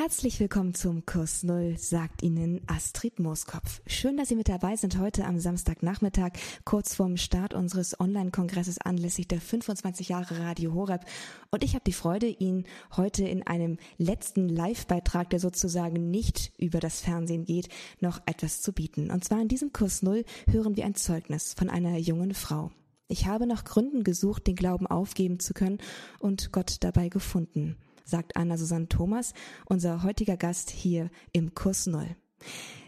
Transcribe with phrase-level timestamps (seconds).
[0.00, 3.82] Herzlich willkommen zum Kurs Null, sagt Ihnen Astrid Mooskopf.
[3.88, 9.26] Schön, dass Sie mit dabei sind heute am Samstagnachmittag, kurz vorm Start unseres Online-Kongresses anlässlich
[9.26, 11.04] der 25 Jahre Radio Horeb.
[11.50, 12.64] Und ich habe die Freude, Ihnen
[12.96, 17.68] heute in einem letzten Live-Beitrag, der sozusagen nicht über das Fernsehen geht,
[17.98, 19.10] noch etwas zu bieten.
[19.10, 22.70] Und zwar in diesem Kurs Null hören wir ein Zeugnis von einer jungen Frau.
[23.08, 25.78] Ich habe nach Gründen gesucht, den Glauben aufgeben zu können
[26.20, 27.76] und Gott dabei gefunden
[28.08, 29.34] sagt Anna Susanne Thomas,
[29.66, 32.16] unser heutiger Gast hier im Kurs Null.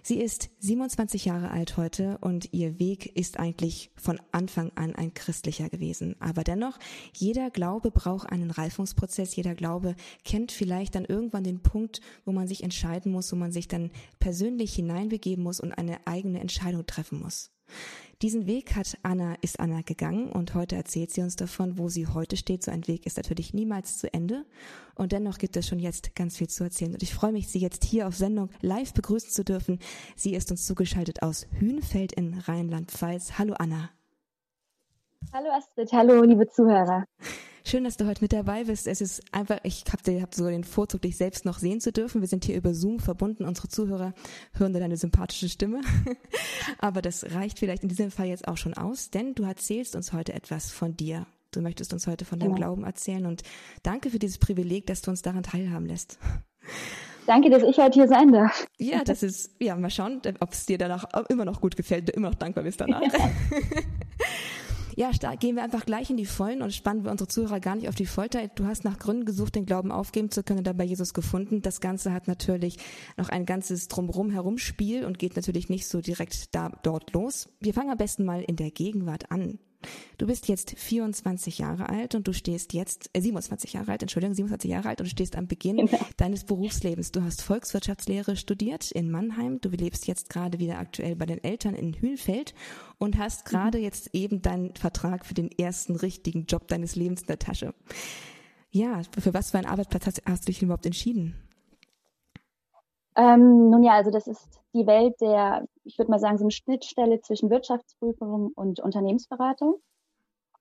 [0.02, 5.12] Sie ist 27 Jahre alt heute und ihr Weg ist eigentlich von Anfang an ein
[5.12, 6.16] christlicher gewesen.
[6.20, 6.78] Aber dennoch,
[7.12, 9.95] jeder Glaube braucht einen Reifungsprozess, jeder Glaube
[10.25, 13.91] kennt vielleicht dann irgendwann den Punkt, wo man sich entscheiden muss, wo man sich dann
[14.20, 17.50] persönlich hineinbegeben muss und eine eigene Entscheidung treffen muss.
[18.23, 22.06] Diesen Weg hat Anna, ist Anna gegangen und heute erzählt sie uns davon, wo sie
[22.06, 22.62] heute steht.
[22.62, 24.45] So ein Weg ist natürlich niemals zu Ende.
[24.95, 26.92] Und dennoch gibt es schon jetzt ganz viel zu erzählen.
[26.92, 29.78] Und ich freue mich, Sie jetzt hier auf Sendung live begrüßen zu dürfen.
[30.16, 33.39] Sie ist uns zugeschaltet aus Hünfeld in Rheinland-Pfalz.
[33.39, 33.91] Hallo Anna.
[35.33, 37.05] Hallo Astrid, hallo liebe Zuhörer.
[37.65, 38.89] Schön, dass du heute mit dabei bist.
[38.89, 42.21] Es ist einfach, ich habe hab sogar den Vorzug, dich selbst noch sehen zu dürfen.
[42.21, 43.45] Wir sind hier über Zoom verbunden.
[43.45, 44.13] Unsere Zuhörer
[44.55, 45.83] hören deine sympathische Stimme.
[46.79, 50.13] Aber das reicht vielleicht in diesem Fall jetzt auch schon aus, denn du erzählst uns
[50.13, 51.27] heute etwas von dir.
[51.53, 52.67] Du möchtest uns heute von deinem genau.
[52.67, 53.43] Glauben erzählen und
[53.85, 56.19] danke für dieses Privileg, dass du uns daran teilhaben lässt.
[57.27, 58.67] Danke, dass ich heute hier sein darf.
[58.79, 62.13] Ja, das ist, ja, mal schauen, ob es dir danach immer noch gut gefällt, du
[62.13, 63.03] immer noch dankbar bist danach.
[63.03, 63.13] Ja.
[64.96, 67.88] Ja, gehen wir einfach gleich in die Vollen und spannen wir unsere Zuhörer gar nicht
[67.88, 68.48] auf die Folter.
[68.48, 71.62] Du hast nach Gründen gesucht, den Glauben aufgeben zu können, dabei Jesus gefunden.
[71.62, 72.78] Das Ganze hat natürlich
[73.16, 77.48] noch ein ganzes Drumherum herumspiel und geht natürlich nicht so direkt da, dort los.
[77.61, 79.58] Wir fangen am besten mal in der Gegenwart an.
[80.19, 84.34] Du bist jetzt 24 Jahre alt und du stehst jetzt, äh, 27 Jahre alt, Entschuldigung,
[84.34, 85.98] 27 Jahre alt und du stehst am Beginn genau.
[86.17, 87.12] deines Berufslebens.
[87.12, 89.61] Du hast Volkswirtschaftslehre studiert in Mannheim.
[89.61, 92.55] Du lebst jetzt gerade wieder aktuell bei den Eltern in Hühlfeld
[92.98, 93.51] und hast mhm.
[93.51, 93.84] gerade mhm.
[93.84, 97.74] jetzt eben deinen Vertrag für den ersten richtigen Job deines Lebens in der Tasche.
[98.70, 101.35] Ja, für was für einen Arbeitsplatz hast, hast du dich überhaupt entschieden?
[103.17, 106.51] Ähm, nun ja, also das ist die Welt der, ich würde mal sagen, so eine
[106.51, 109.81] Schnittstelle zwischen Wirtschaftsprüfung und Unternehmensberatung.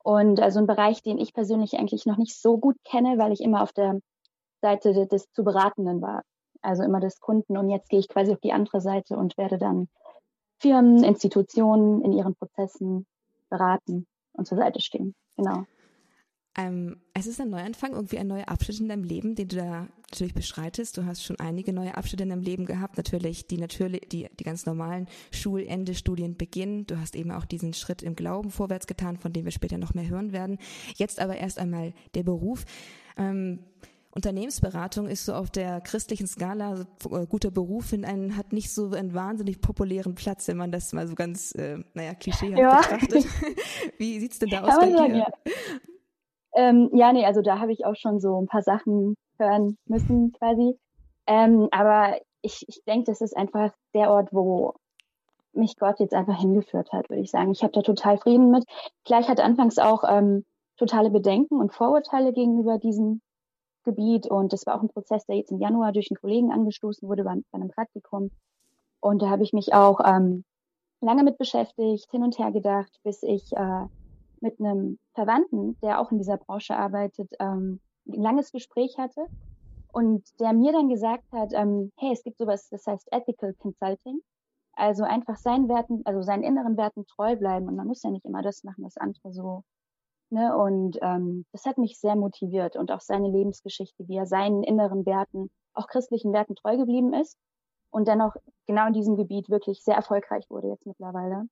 [0.01, 3.41] Und also ein Bereich, den ich persönlich eigentlich noch nicht so gut kenne, weil ich
[3.41, 3.99] immer auf der
[4.61, 6.23] Seite des, zu Beratenden war.
[6.61, 7.57] Also immer des Kunden.
[7.57, 9.87] Und jetzt gehe ich quasi auf die andere Seite und werde dann
[10.57, 13.05] Firmen, Institutionen in ihren Prozessen
[13.49, 15.15] beraten und zur Seite stehen.
[15.37, 15.65] Genau.
[16.59, 19.87] Ähm, es ist ein Neuanfang, irgendwie ein neuer Abschnitt in deinem Leben, den du da
[20.09, 20.97] natürlich beschreitest.
[20.97, 22.97] Du hast schon einige neue Abschnitte in deinem Leben gehabt.
[22.97, 26.85] Natürlich die natürlich die, die ganz normalen Schulende, Studienbeginn.
[26.85, 29.93] Du hast eben auch diesen Schritt im Glauben vorwärts getan, von dem wir später noch
[29.93, 30.57] mehr hören werden.
[30.95, 32.65] Jetzt aber erst einmal der Beruf.
[33.15, 33.59] Ähm,
[34.11, 38.91] Unternehmensberatung ist so auf der christlichen Skala äh, guter Beruf in einen, hat nicht so
[38.91, 42.81] einen wahnsinnig populären Platz, wenn man das mal so ganz, äh, naja, klischeehaft ja.
[42.81, 43.25] betrachtet.
[43.97, 45.15] Wie sieht's denn da aus bei dir?
[45.15, 45.27] Ja.
[46.55, 50.31] Ähm, ja, nee, also da habe ich auch schon so ein paar Sachen hören müssen
[50.33, 50.77] quasi.
[51.27, 54.73] Ähm, aber ich, ich denke, das ist einfach der Ort, wo
[55.53, 57.51] mich Gott jetzt einfach hingeführt hat, würde ich sagen.
[57.51, 58.63] Ich habe da total Frieden mit.
[59.05, 60.45] Klar, ich hatte anfangs auch ähm,
[60.77, 63.21] totale Bedenken und Vorurteile gegenüber diesem
[63.83, 64.27] Gebiet.
[64.27, 67.23] Und das war auch ein Prozess, der jetzt im Januar durch einen Kollegen angestoßen wurde
[67.23, 68.31] bei, bei einem Praktikum.
[69.01, 70.43] Und da habe ich mich auch ähm,
[71.01, 73.85] lange mit beschäftigt, hin und her gedacht, bis ich äh,
[74.41, 79.25] mit einem Verwandten, der auch in dieser Branche arbeitet, ähm, ein langes Gespräch hatte
[79.91, 84.19] und der mir dann gesagt hat, ähm, hey, es gibt sowas, das heißt Ethical Consulting.
[84.73, 88.25] Also einfach seinen Werten, also seinen inneren Werten treu bleiben und man muss ja nicht
[88.25, 89.63] immer das machen, was andere so.
[90.29, 90.55] Ne?
[90.55, 95.05] Und ähm, das hat mich sehr motiviert und auch seine Lebensgeschichte, wie er seinen inneren
[95.05, 97.37] Werten, auch christlichen Werten treu geblieben ist
[97.91, 98.35] und dennoch
[98.67, 101.47] genau in diesem Gebiet wirklich sehr erfolgreich wurde jetzt mittlerweile.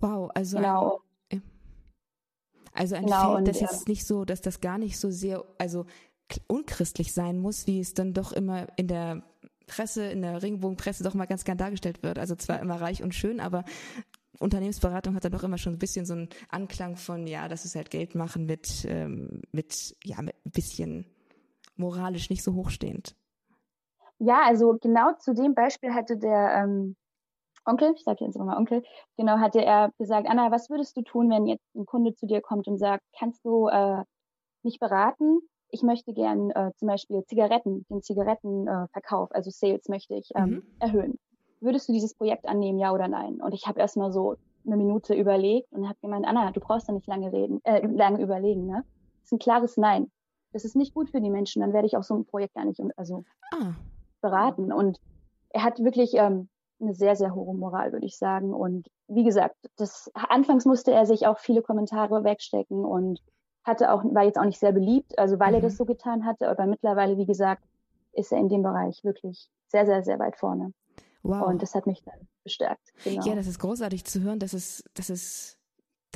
[0.00, 1.00] Wow, also genau.
[2.72, 3.68] Also ein genau, Feld, das ja.
[3.70, 5.86] jetzt nicht so, dass das gar nicht so sehr, also
[6.46, 9.22] unchristlich sein muss, wie es dann doch immer in der
[9.66, 12.18] Presse, in der Regenbogenpresse doch mal ganz gern dargestellt wird.
[12.18, 13.64] Also zwar immer reich und schön, aber
[14.40, 17.74] Unternehmensberatung hat dann doch immer schon ein bisschen so einen Anklang von, ja, das ist
[17.74, 21.06] halt Geld machen mit, ähm, mit, ja, mit ein bisschen
[21.76, 23.14] moralisch nicht so hochstehend.
[24.18, 26.96] Ja, also genau zu dem Beispiel hatte der ähm,
[27.68, 28.82] Onkel, ich sage jetzt immer Onkel,
[29.16, 32.40] genau, hatte er gesagt, Anna, was würdest du tun, wenn jetzt ein Kunde zu dir
[32.40, 34.02] kommt und sagt, kannst du äh,
[34.62, 35.40] mich beraten?
[35.70, 40.50] Ich möchte gern äh, zum Beispiel Zigaretten, den Zigarettenverkauf, äh, also Sales möchte ich ähm,
[40.50, 40.62] mhm.
[40.78, 41.18] erhöhen.
[41.60, 43.40] Würdest du dieses Projekt annehmen, ja oder nein?
[43.40, 46.92] Und ich habe erstmal so eine Minute überlegt und habe gemeint, Anna, du brauchst da
[46.92, 48.84] nicht lange reden, äh, lange überlegen, ne?
[49.20, 50.10] Das ist ein klares Nein.
[50.52, 52.64] Das ist nicht gut für die Menschen, dann werde ich auch so ein Projekt gar
[52.64, 53.74] nicht, also ah.
[54.22, 54.72] beraten.
[54.72, 54.98] Und
[55.50, 56.48] er hat wirklich ähm,
[56.80, 58.54] eine sehr, sehr hohe Moral, würde ich sagen.
[58.54, 63.20] Und wie gesagt, das anfangs musste er sich auch viele Kommentare wegstecken und
[63.64, 65.54] hatte auch, war jetzt auch nicht sehr beliebt, also weil mhm.
[65.56, 67.62] er das so getan hatte, aber mittlerweile, wie gesagt,
[68.12, 70.72] ist er in dem Bereich wirklich sehr, sehr, sehr weit vorne.
[71.22, 71.48] Wow.
[71.48, 72.92] Und das hat mich dann bestärkt.
[73.04, 73.24] Genau.
[73.26, 75.57] Ja, das ist großartig zu hören, dass es, dass es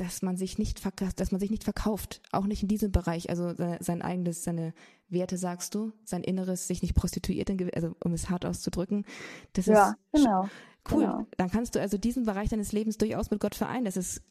[0.03, 3.29] dass man sich nicht verkauft, dass man sich nicht verkauft, auch nicht in diesem Bereich,
[3.29, 4.73] also sein eigenes, seine
[5.07, 9.05] Werte sagst du, sein Inneres sich nicht prostituiert, also um es hart auszudrücken.
[9.53, 10.49] Das ja, ist genau.
[10.91, 11.05] Cool.
[11.05, 11.27] Genau.
[11.37, 13.85] Dann kannst du also diesen Bereich deines Lebens durchaus mit Gott vereinen.
[13.85, 14.21] Das ist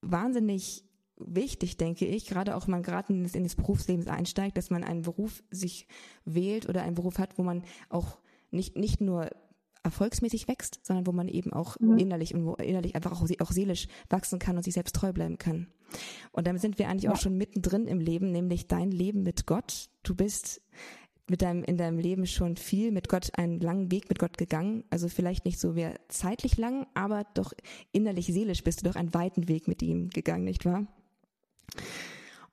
[0.00, 0.84] wahnsinnig
[1.16, 4.82] wichtig, denke ich, gerade auch wenn man gerade in, in das Berufsleben einsteigt, dass man
[4.82, 5.86] einen Beruf sich
[6.24, 8.18] wählt oder einen Beruf hat, wo man auch
[8.50, 9.30] nicht, nicht nur
[9.82, 11.98] erfolgsmäßig wächst, sondern wo man eben auch mhm.
[11.98, 15.38] innerlich und wo innerlich einfach auch, auch seelisch wachsen kann und sich selbst treu bleiben
[15.38, 15.68] kann.
[16.30, 17.12] Und damit sind wir eigentlich ja.
[17.12, 19.90] auch schon mittendrin im Leben, nämlich dein Leben mit Gott.
[20.02, 20.62] Du bist
[21.28, 24.84] mit deinem, in deinem Leben schon viel mit Gott, einen langen Weg mit Gott gegangen.
[24.90, 27.52] Also vielleicht nicht so wie zeitlich lang, aber doch
[27.92, 30.86] innerlich, seelisch bist du doch einen weiten Weg mit ihm gegangen, nicht wahr?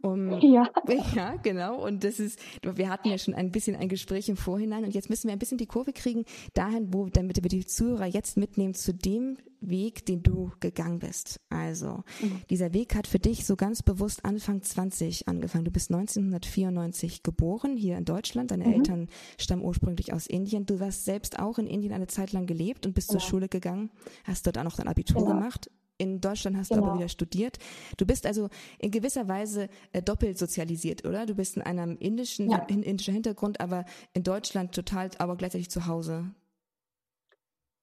[0.01, 0.69] Um, ja.
[1.15, 1.85] ja, genau.
[1.85, 5.09] Und das ist, wir hatten ja schon ein bisschen ein Gespräch im Vorhinein und jetzt
[5.09, 8.73] müssen wir ein bisschen die Kurve kriegen, dahin, wo, damit wir die Zuhörer jetzt mitnehmen
[8.73, 11.41] zu dem Weg, den du gegangen bist.
[11.49, 12.41] Also, mhm.
[12.49, 15.65] dieser Weg hat für dich so ganz bewusst Anfang 20 angefangen.
[15.65, 18.51] Du bist 1994 geboren, hier in Deutschland.
[18.51, 18.73] Deine mhm.
[18.73, 19.07] Eltern
[19.37, 20.65] stammen ursprünglich aus Indien.
[20.65, 23.19] Du hast selbst auch in Indien eine Zeit lang gelebt und bist ja.
[23.19, 23.89] zur Schule gegangen,
[24.23, 25.33] hast dort auch noch dein Abitur genau.
[25.33, 25.69] gemacht
[25.99, 26.81] in Deutschland hast genau.
[26.81, 26.99] du aber genau.
[27.01, 27.59] wieder studiert.
[27.97, 28.49] Du bist also
[28.79, 31.25] in gewisser Weise äh, doppelt sozialisiert, oder?
[31.25, 32.57] Du bist in einem indischen, ja.
[32.67, 36.31] in, indischer Hintergrund, aber in Deutschland total, aber gleichzeitig zu Hause.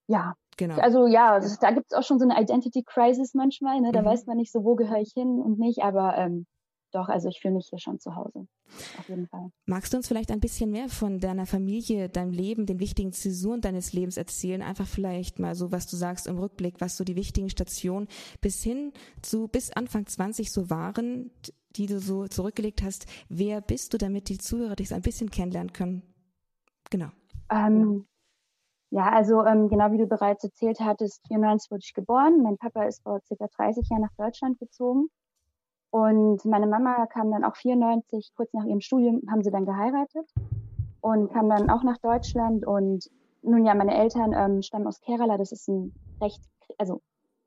[0.09, 0.77] Ja, genau.
[0.77, 3.81] Also ja, also, da gibt es auch schon so eine Identity Crisis manchmal.
[3.81, 3.93] Ne?
[3.93, 4.07] Da mhm.
[4.07, 5.83] weiß man nicht so, wo gehöre ich hin und nicht.
[5.83, 6.47] Aber ähm,
[6.93, 8.47] doch, also ich fühle mich hier schon zu Hause.
[8.99, 9.51] Auf jeden Fall.
[9.67, 13.61] Magst du uns vielleicht ein bisschen mehr von deiner Familie, deinem Leben, den wichtigen Zäsuren
[13.61, 14.63] deines Lebens erzählen?
[14.63, 18.09] Einfach vielleicht mal so, was du sagst im Rückblick, was so die wichtigen Stationen
[18.41, 18.93] bis hin
[19.23, 21.31] zu, bis Anfang 20 so waren,
[21.77, 23.07] die du so zurückgelegt hast.
[23.29, 26.03] Wer bist du, damit die Zuhörer dich so ein bisschen kennenlernen können?
[26.91, 27.09] Genau.
[27.51, 28.07] Ähm,
[28.91, 32.43] ja, also ähm, genau wie du bereits erzählt hattest, 94 wurde ich geboren.
[32.43, 35.09] Mein Papa ist vor circa 30 Jahren nach Deutschland gezogen.
[35.91, 40.29] Und meine Mama kam dann auch 94, kurz nach ihrem Studium, haben sie dann geheiratet
[41.01, 42.67] und kam dann auch nach Deutschland.
[42.67, 43.11] Und
[43.43, 45.37] nun ja, meine Eltern ähm, stammen aus Kerala.
[45.39, 46.43] Das ist ein recht,
[46.79, 47.01] also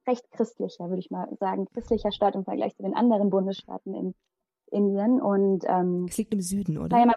[0.08, 4.16] recht christlicher, würde ich mal sagen, christlicher Staat im Vergleich zu den anderen Bundesstaaten in
[4.72, 5.22] Indien.
[5.22, 6.98] Und ähm, es liegt im Süden, oder?
[6.98, 7.14] Naja,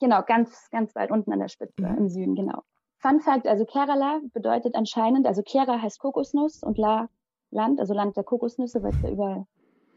[0.00, 1.98] genau, ganz, ganz weit unten an der Spitze mhm.
[1.98, 2.62] im Süden, genau.
[2.98, 7.08] Fun Fact, also Kerala bedeutet anscheinend, also Kera heißt Kokosnuss und La
[7.50, 9.46] Land, also Land der Kokosnüsse, weil es da überall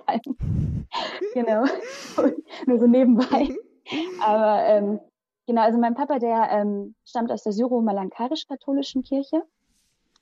[0.08, 0.88] eingefallen.
[1.34, 1.66] genau.
[2.66, 3.56] Nur so nebenbei.
[4.22, 5.00] Aber ähm,
[5.46, 9.44] genau, also mein Papa, der ähm, stammt aus der syro-malankarisch-katholischen Kirche.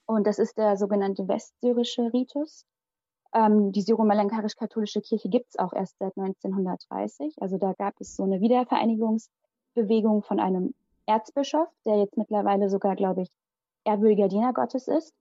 [0.06, 2.66] Und das ist der sogenannte westsyrische Ritus.
[3.34, 7.36] Ähm, die syro-malankarisch-katholische Kirche gibt's auch erst seit 1930.
[7.42, 10.74] Also da gab es so eine Wiedervereinigungsbewegung von einem
[11.08, 13.30] Erzbischof, der jetzt mittlerweile sogar, glaube ich,
[13.84, 15.14] ehrwürdiger Diener Gottes ist.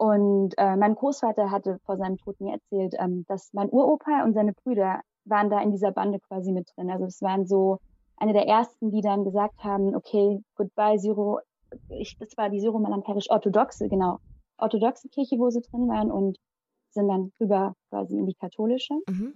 [0.00, 4.32] Und äh, mein Großvater hatte vor seinem Tod mir erzählt, ähm, dass mein Uropa und
[4.32, 6.90] seine Brüder waren da in dieser Bande quasi mit drin.
[6.90, 7.80] Also es waren so
[8.16, 11.40] eine der ersten, die dann gesagt haben, okay, goodbye Syro,
[11.90, 14.20] ich, das war die syro-malankarisch-orthodoxe, genau,
[14.56, 16.38] orthodoxe Kirche, wo sie drin waren und
[16.92, 18.94] sind dann rüber quasi in die katholische.
[19.06, 19.34] Mhm.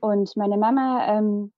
[0.00, 1.52] Und meine Mama ähm,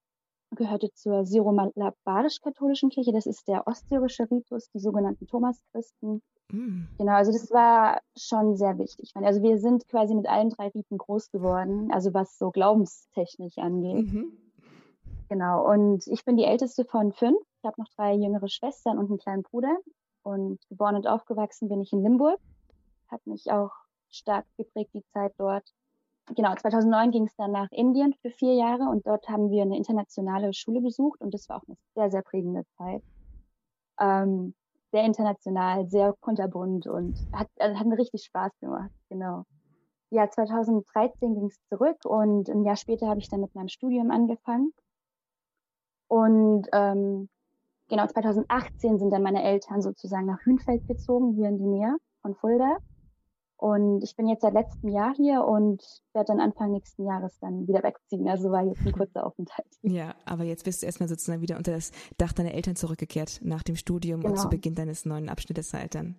[0.56, 3.12] gehörte zur syro-malabarisch-katholischen Kirche.
[3.12, 6.22] Das ist der ostsyrische Ritus, die sogenannten Thomaschristen.
[6.52, 6.88] Mhm.
[6.98, 9.10] Genau, also das war schon sehr wichtig.
[9.14, 14.12] Also wir sind quasi mit allen drei Riten groß geworden, also was so glaubenstechnisch angeht.
[14.12, 14.32] Mhm.
[15.28, 17.38] Genau, und ich bin die älteste von fünf.
[17.58, 19.76] Ich habe noch drei jüngere Schwestern und einen kleinen Bruder.
[20.22, 22.38] Und geboren und aufgewachsen bin ich in Limburg.
[23.08, 23.70] Hat mich auch
[24.10, 25.64] stark geprägt, die Zeit dort.
[26.34, 29.76] Genau, 2009 ging es dann nach Indien für vier Jahre und dort haben wir eine
[29.76, 33.02] internationale Schule besucht und das war auch eine sehr, sehr prägende Zeit.
[33.98, 34.54] Ähm,
[34.90, 39.44] sehr international, sehr kunterbunt und hat, also hat mir richtig Spaß gemacht, genau.
[40.10, 44.10] Ja, 2013 ging es zurück und ein Jahr später habe ich dann mit meinem Studium
[44.10, 44.72] angefangen.
[46.08, 47.28] Und ähm,
[47.88, 52.34] genau 2018 sind dann meine Eltern sozusagen nach Hünfeld gezogen, hier in die Nähe von
[52.34, 52.78] Fulda.
[53.60, 55.82] Und ich bin jetzt seit letztem Jahr hier und
[56.14, 58.26] werde dann Anfang nächsten Jahres dann wieder wegziehen.
[58.26, 59.68] Also war jetzt ein kurzer Aufenthalt.
[59.82, 63.62] Ja, aber jetzt bist du erstmal sozusagen wieder unter das Dach deiner Eltern zurückgekehrt nach
[63.62, 64.32] dem Studium genau.
[64.32, 66.14] und zu Beginn deines neuen Abschnittes halt dann.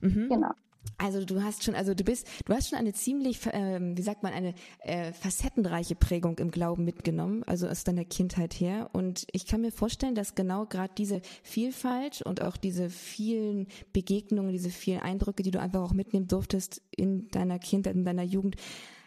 [0.00, 0.28] Mhm.
[0.30, 0.52] Genau.
[0.98, 4.22] Also du hast schon, also du bist, du hast schon eine ziemlich, ähm, wie sagt
[4.22, 8.90] man, eine äh, facettenreiche Prägung im Glauben mitgenommen, also aus deiner Kindheit her.
[8.92, 14.52] Und ich kann mir vorstellen, dass genau gerade diese Vielfalt und auch diese vielen Begegnungen,
[14.52, 18.56] diese vielen Eindrücke, die du einfach auch mitnehmen durftest in deiner Kindheit, in deiner Jugend,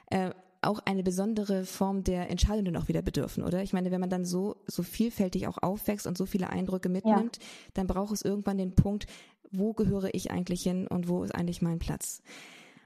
[0.10, 0.32] äh,
[0.64, 3.64] auch eine besondere Form der Entscheidung dann auch wieder bedürfen, oder?
[3.64, 7.38] Ich meine, wenn man dann so, so vielfältig auch aufwächst und so viele Eindrücke mitnimmt,
[7.38, 7.44] ja.
[7.74, 9.06] dann braucht es irgendwann den Punkt,
[9.54, 12.22] wo gehöre ich eigentlich hin und wo ist eigentlich mein Platz?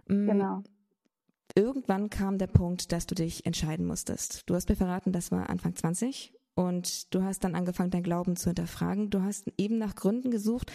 [0.08, 0.64] Mm, genau.
[1.56, 4.44] Irgendwann kam der Punkt, dass du dich entscheiden musstest.
[4.48, 8.36] Du hast mir verraten, das war Anfang 20 und du hast dann angefangen, dein Glauben
[8.36, 9.10] zu hinterfragen.
[9.10, 10.72] Du hast eben nach Gründen gesucht,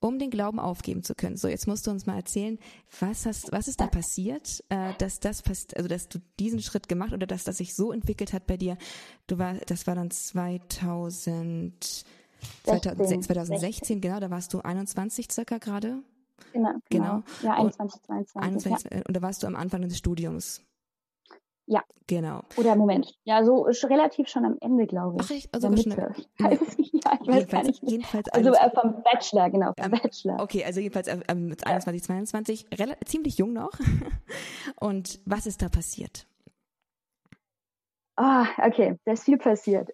[0.00, 1.36] um den Glauben aufgeben zu können.
[1.36, 2.58] So, jetzt musst du uns mal erzählen,
[3.00, 6.88] was hast, was ist da passiert, äh, dass das passt, also dass du diesen Schritt
[6.88, 8.76] gemacht oder dass das sich so entwickelt hat bei dir.
[9.26, 12.04] Du war, das war dann 2000
[12.64, 16.02] 2016, 2016, genau, da warst du 21 circa gerade.
[16.52, 17.22] Genau, genau.
[17.22, 17.22] genau.
[17.42, 18.42] Ja, 21, 22.
[18.42, 19.02] 21, ja.
[19.06, 20.62] Und da warst du am Anfang des Studiums.
[21.66, 21.82] Ja.
[22.06, 22.42] Genau.
[22.56, 23.12] Oder Moment.
[23.24, 25.26] Ja, so relativ schon am Ende, glaube ich.
[25.26, 25.52] Ach echt?
[25.52, 25.92] Also schon
[26.38, 27.82] ja, ich weiß jedenfalls, gar nicht.
[27.82, 30.40] Jedenfalls also äh, vom Bachelor, genau, vom ähm, Bachelor.
[30.40, 32.66] Okay, also jedenfalls äh, ähm, 21, 22,
[33.04, 33.72] ziemlich jung noch.
[34.80, 36.26] Und was ist da passiert?
[38.14, 39.90] Ah, oh, okay, da ist viel passiert.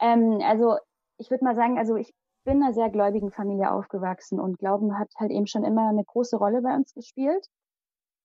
[0.00, 0.76] ähm, also
[1.18, 2.12] ich würde mal sagen, also ich
[2.44, 6.04] bin in einer sehr gläubigen Familie aufgewachsen und Glauben hat halt eben schon immer eine
[6.04, 7.46] große Rolle bei uns gespielt.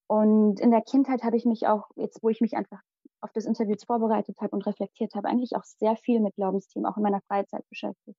[0.08, 2.82] Und in der Kindheit habe ich mich auch, jetzt wo ich mich einfach
[3.22, 6.98] auf das Interview vorbereitet habe und reflektiert habe, eigentlich auch sehr viel mit Glaubensthemen, auch
[6.98, 8.18] in meiner Freizeit beschäftigt.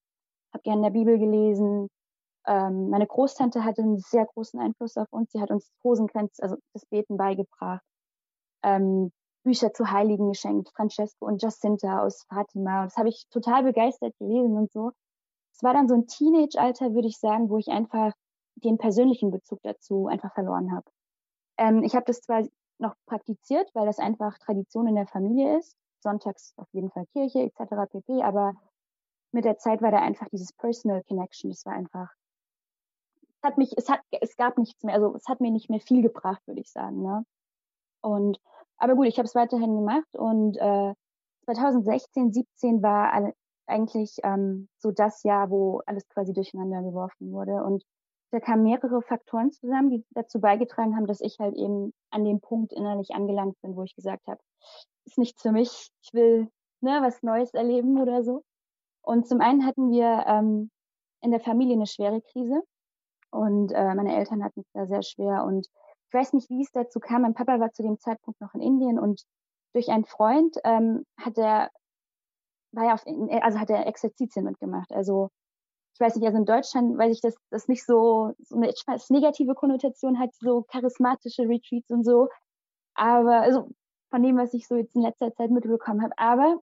[0.53, 1.89] Habe gerne in der Bibel gelesen.
[2.47, 5.33] Ähm, meine Großtante hatte einen sehr großen Einfluss auf uns.
[5.33, 7.83] Sie hat uns Rosenkränz, also das Beten beigebracht.
[8.65, 9.13] Ähm,
[9.43, 12.83] Bücher zu Heiligen geschenkt, Francesco und Jacinta aus Fatima.
[12.83, 14.93] Und das habe ich total begeistert gelesen und so.
[15.53, 18.13] Es war dann so ein Teenage-Alter, würde ich sagen, wo ich einfach
[18.57, 20.87] den persönlichen Bezug dazu einfach verloren habe.
[21.59, 22.45] Ähm, ich habe das zwar
[22.79, 25.77] noch praktiziert, weil das einfach Tradition in der Familie ist.
[26.01, 27.91] Sonntags auf jeden Fall Kirche etc.
[27.91, 28.23] pp.
[28.23, 28.55] Aber
[29.33, 31.51] mit der Zeit war da einfach dieses Personal Connection.
[31.51, 32.11] Das war einfach,
[33.37, 34.95] es hat mich, es hat, es gab nichts mehr.
[34.95, 37.03] Also es hat mir nicht mehr viel gebracht, würde ich sagen.
[37.03, 37.25] Ne?
[38.01, 38.41] Und
[38.83, 40.95] aber gut, ich habe es weiterhin gemacht und äh,
[41.45, 43.33] 2016, 17 war
[43.69, 47.63] eigentlich ähm, so das Jahr, wo alles quasi durcheinander geworfen wurde.
[47.63, 47.85] Und
[48.33, 52.41] da kamen mehrere Faktoren zusammen, die dazu beigetragen haben, dass ich halt eben an dem
[52.41, 54.41] Punkt innerlich angelangt bin, wo ich gesagt habe,
[55.05, 56.49] ist nichts für mich, ich will
[56.81, 58.43] ne, was Neues erleben oder so.
[59.01, 60.73] Und zum einen hatten wir ähm,
[61.21, 62.61] in der Familie eine schwere Krise
[63.31, 65.69] und äh, meine Eltern hatten es da sehr schwer und
[66.13, 67.23] ich weiß nicht, wie es dazu kam.
[67.23, 69.23] Mein Papa war zu dem Zeitpunkt noch in Indien und
[69.73, 71.71] durch einen Freund ähm, hat er
[72.73, 73.05] war ja auf,
[73.43, 74.93] also hat er Exerzitien mitgemacht.
[74.93, 75.31] Also
[75.95, 78.73] ich weiß nicht, also in Deutschland weiß ich, dass das nicht so, so eine
[79.09, 82.29] negative Konnotation hat, so charismatische Retreats und so.
[82.95, 83.71] Aber also
[84.11, 86.13] von dem, was ich so jetzt in letzter Zeit mitbekommen habe.
[86.19, 86.61] Aber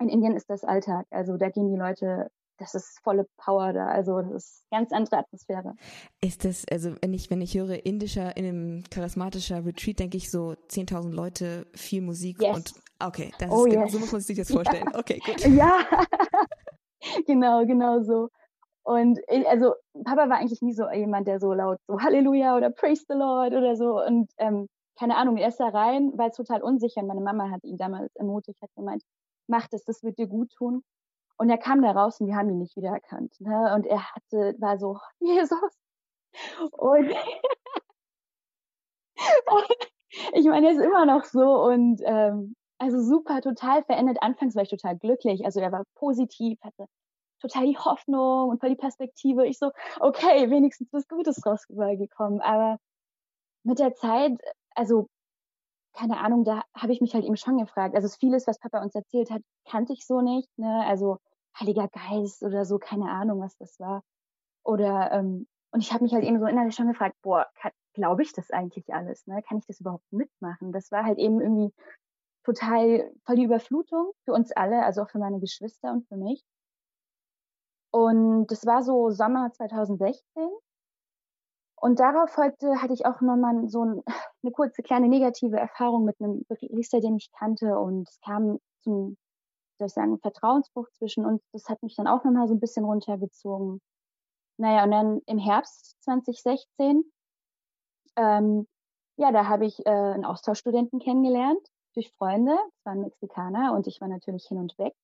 [0.00, 1.06] in Indien ist das Alltag.
[1.10, 3.86] Also da gehen die Leute das ist volle Power da.
[3.86, 5.74] Also das ist ganz andere Atmosphäre.
[6.20, 10.30] Ist das, also wenn ich, wenn ich höre indischer, in einem charismatischer Retreat, denke ich
[10.30, 12.56] so 10.000 Leute, viel Musik yes.
[12.56, 13.92] und okay, das oh, ist, yes.
[13.92, 14.90] so muss man sich das vorstellen.
[14.92, 14.98] Ja.
[14.98, 15.46] Okay, gut.
[15.46, 15.80] Ja,
[17.26, 18.28] genau, genau so.
[18.82, 19.74] Und also
[20.04, 23.52] Papa war eigentlich nie so jemand, der so laut so Halleluja oder Praise the Lord
[23.52, 24.02] oder so.
[24.02, 24.66] Und ähm,
[24.98, 27.02] keine Ahnung, er ist da rein, war total unsicher.
[27.02, 29.02] Meine Mama hat ihn damals ermutigt, hat gemeint,
[29.46, 30.82] mach das, das wird dir gut tun.
[31.38, 33.40] Und er kam da raus und wir haben ihn nicht wiedererkannt.
[33.40, 33.74] Ne?
[33.74, 35.50] Und er hatte, war so, Jesus.
[36.72, 37.10] Und
[40.34, 44.18] ich meine, er ist immer noch so und ähm, also super, total verändert.
[44.20, 45.44] Anfangs war ich total glücklich.
[45.44, 46.86] Also er war positiv, hatte
[47.40, 49.46] total die Hoffnung und voll die Perspektive.
[49.46, 52.40] Ich so, okay, wenigstens was Gutes rausgekommen.
[52.40, 52.78] Aber
[53.64, 54.32] mit der Zeit,
[54.74, 55.08] also
[55.94, 57.94] keine Ahnung, da habe ich mich halt eben schon gefragt.
[57.94, 60.48] Also vieles, was Papa uns erzählt hat, kannte ich so nicht.
[60.56, 60.84] Ne?
[60.86, 61.18] Also
[61.60, 64.02] Heiliger Geist oder so, keine Ahnung, was das war.
[64.64, 67.46] Oder ähm, und ich habe mich halt eben so innerlich schon gefragt, boah,
[67.92, 69.26] glaube ich das eigentlich alles?
[69.26, 69.42] Ne?
[69.42, 70.72] Kann ich das überhaupt mitmachen?
[70.72, 71.74] Das war halt eben irgendwie
[72.44, 76.42] total voll die Überflutung für uns alle, also auch für meine Geschwister und für mich.
[77.90, 80.22] Und das war so Sommer 2016.
[81.80, 84.02] Und darauf folgte, hatte ich auch nochmal so ein,
[84.42, 87.78] eine kurze kleine negative Erfahrung mit einem Priester, den ich kannte.
[87.78, 89.16] Und es kam zum
[89.78, 91.42] soll ich sagen, Vertrauensbruch zwischen uns.
[91.52, 93.80] Das hat mich dann auch nochmal so ein bisschen runtergezogen.
[94.58, 97.04] Naja, und dann im Herbst 2016,
[98.16, 98.66] ähm,
[99.16, 102.52] ja, da habe ich äh, einen Austauschstudenten kennengelernt durch Freunde.
[102.52, 104.94] Das war ein Mexikaner und ich war natürlich hin und weg.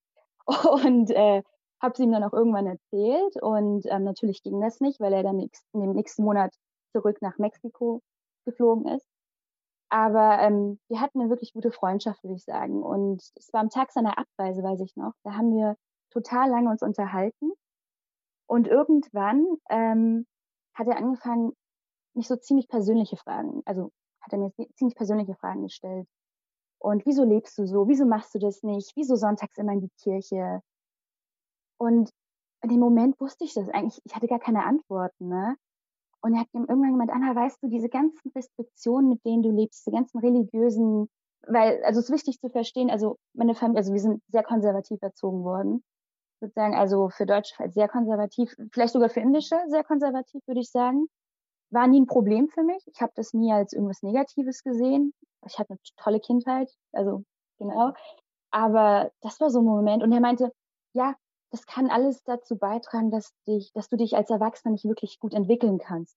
[0.84, 1.42] Und äh,
[1.80, 3.40] habe es ihm dann auch irgendwann erzählt.
[3.40, 6.54] Und ähm, natürlich ging das nicht, weil er dann in dem nächsten Monat
[6.92, 8.02] zurück nach Mexiko
[8.44, 9.06] geflogen ist.
[9.94, 12.82] Aber ähm, wir hatten eine wirklich gute Freundschaft, würde ich sagen.
[12.82, 15.12] Und es war am Tag seiner Abreise, weiß ich noch.
[15.22, 15.76] Da haben wir
[16.10, 17.52] total lange uns unterhalten.
[18.48, 20.26] Und irgendwann ähm,
[20.74, 21.52] hat er angefangen,
[22.14, 26.08] mich so ziemlich persönliche Fragen, also hat er mir ziemlich persönliche Fragen gestellt.
[26.80, 27.86] Und wieso lebst du so?
[27.86, 28.96] Wieso machst du das nicht?
[28.96, 30.60] Wieso sonntags immer in die Kirche?
[31.78, 32.10] Und
[32.62, 34.02] in dem Moment wusste ich das eigentlich.
[34.04, 35.56] Ich hatte gar keine Antworten, ne?
[36.24, 39.50] Und er hat ihm irgendwann gemeint, Anna, weißt du, diese ganzen Restriktionen, mit denen du
[39.50, 41.10] lebst, diese ganzen religiösen,
[41.46, 45.02] weil, also es ist wichtig zu verstehen, also meine Familie, also wir sind sehr konservativ
[45.02, 45.84] erzogen worden.
[46.36, 50.60] Ich würde sagen, also für Deutsche sehr konservativ, vielleicht sogar für Indische sehr konservativ, würde
[50.62, 51.08] ich sagen.
[51.68, 52.82] War nie ein Problem für mich.
[52.86, 55.12] Ich habe das nie als irgendwas Negatives gesehen.
[55.46, 57.22] Ich hatte eine tolle Kindheit, also
[57.58, 57.92] genau.
[58.50, 60.02] Aber das war so ein Moment.
[60.02, 60.52] Und er meinte,
[60.94, 61.16] ja,
[61.50, 65.34] das kann alles dazu beitragen, dass dich, dass du dich als Erwachsener nicht wirklich gut
[65.34, 66.16] entwickeln kannst.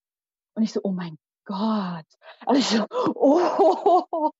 [0.55, 2.05] Und ich so, oh mein Gott.
[2.45, 4.31] Also ich so, oh.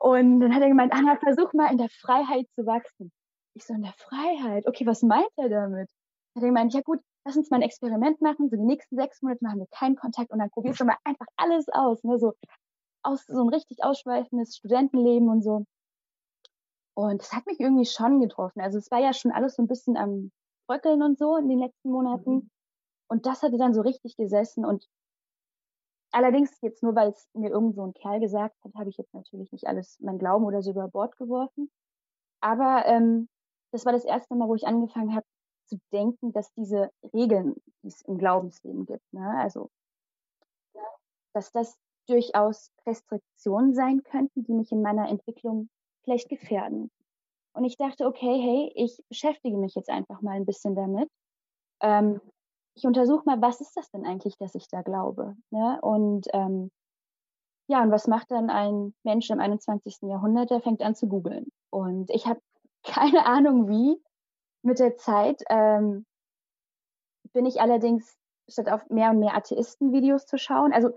[0.00, 3.10] Und dann hat er gemeint, Anna, versuch mal in der Freiheit zu wachsen.
[3.54, 4.66] Ich so, in der Freiheit?
[4.66, 5.88] Okay, was meint er damit?
[6.34, 8.50] Dann hat er gemeint, ja gut, lass uns mal ein Experiment machen.
[8.50, 11.26] So die nächsten sechs Monate machen wir keinen Kontakt und dann probierst du mal einfach
[11.36, 12.02] alles aus.
[12.04, 12.18] Ne?
[12.18, 12.34] So,
[13.02, 15.64] aus, so ein richtig ausschweifendes Studentenleben und so.
[16.96, 18.60] Und das hat mich irgendwie schon getroffen.
[18.60, 20.32] Also es war ja schon alles so ein bisschen am
[20.66, 22.34] Bröckeln und so in den letzten Monaten.
[22.34, 22.50] Mhm.
[23.08, 24.64] Und das hatte dann so richtig gesessen.
[24.64, 24.88] Und
[26.10, 29.12] allerdings jetzt nur, weil es mir irgend so ein Kerl gesagt hat, habe ich jetzt
[29.12, 31.70] natürlich nicht alles, mein Glauben oder so über Bord geworfen.
[32.40, 33.28] Aber ähm,
[33.72, 35.26] das war das erste Mal, wo ich angefangen habe
[35.66, 39.68] zu denken, dass diese Regeln, die es im Glaubensleben gibt, ne, also
[41.34, 41.76] dass das
[42.06, 45.68] durchaus Restriktionen sein könnten, die mich in meiner Entwicklung
[46.06, 46.90] vielleicht gefährden.
[47.52, 51.10] Und ich dachte, okay, hey, ich beschäftige mich jetzt einfach mal ein bisschen damit.
[51.82, 52.20] Ähm,
[52.74, 55.34] ich untersuche mal, was ist das denn eigentlich, dass ich da glaube?
[55.50, 55.78] Ne?
[55.82, 56.70] Und ähm,
[57.68, 60.02] ja, und was macht dann ein Mensch im 21.
[60.02, 60.50] Jahrhundert?
[60.50, 61.46] Der fängt an zu googeln.
[61.70, 62.40] Und ich habe
[62.84, 64.00] keine Ahnung wie.
[64.62, 66.04] Mit der Zeit ähm,
[67.32, 68.16] bin ich allerdings,
[68.48, 70.90] statt auf mehr und mehr Atheisten-Videos zu schauen, also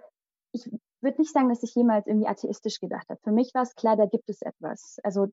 [0.51, 0.70] ich
[1.01, 3.19] würde nicht sagen, dass ich jemals irgendwie atheistisch gedacht habe.
[3.23, 4.97] Für mich war es klar, da gibt es etwas.
[5.03, 5.27] Also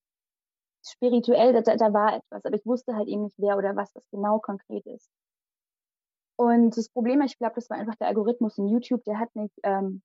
[0.84, 4.04] spirituell, da, da war etwas, aber ich wusste halt eben nicht, wer oder was das
[4.10, 5.10] genau konkret ist.
[6.36, 9.50] Und das Problem, ich glaube, das war einfach der Algorithmus in YouTube, der hat mich
[9.62, 10.02] ähm,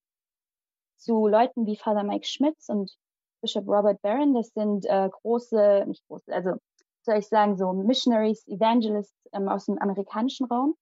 [0.98, 2.96] zu Leuten wie Father Mike Schmitz und
[3.42, 6.56] Bishop Robert Barron, das sind äh, große, nicht große, also
[7.04, 10.76] soll ich sagen, so Missionaries, Evangelists ähm, aus dem amerikanischen Raum.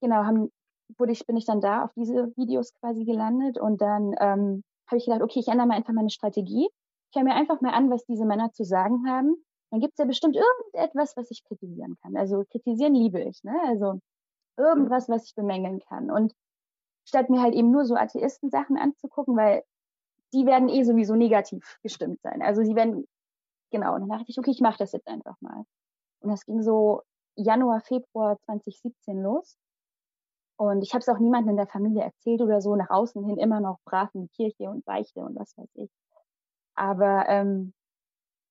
[0.00, 0.50] Genau, haben
[0.96, 4.96] wurde ich, bin ich dann da auf diese Videos quasi gelandet und dann ähm, habe
[4.96, 6.68] ich gedacht, okay, ich ändere mal einfach meine Strategie.
[7.10, 9.36] Ich höre mir einfach mal an, was diese Männer zu sagen haben.
[9.70, 12.16] Dann gibt es ja bestimmt irgendetwas, was ich kritisieren kann.
[12.16, 13.54] Also kritisieren liebe ich, ne?
[13.66, 14.00] Also
[14.56, 16.10] irgendwas, was ich bemängeln kann.
[16.10, 16.32] Und
[17.06, 19.62] statt mir halt eben nur so Atheisten-Sachen anzugucken, weil
[20.32, 22.42] die werden eh sowieso negativ gestimmt sein.
[22.42, 23.06] Also die werden,
[23.70, 25.64] genau, und dann dachte ich, okay, ich mache das jetzt einfach mal.
[26.20, 27.02] Und das ging so
[27.36, 29.56] Januar, Februar 2017 los.
[30.58, 33.38] Und ich habe es auch niemandem in der Familie erzählt oder so, nach außen hin
[33.38, 35.90] immer noch brav in die Kirche und Beichte und was weiß ich.
[36.74, 37.72] Aber ähm,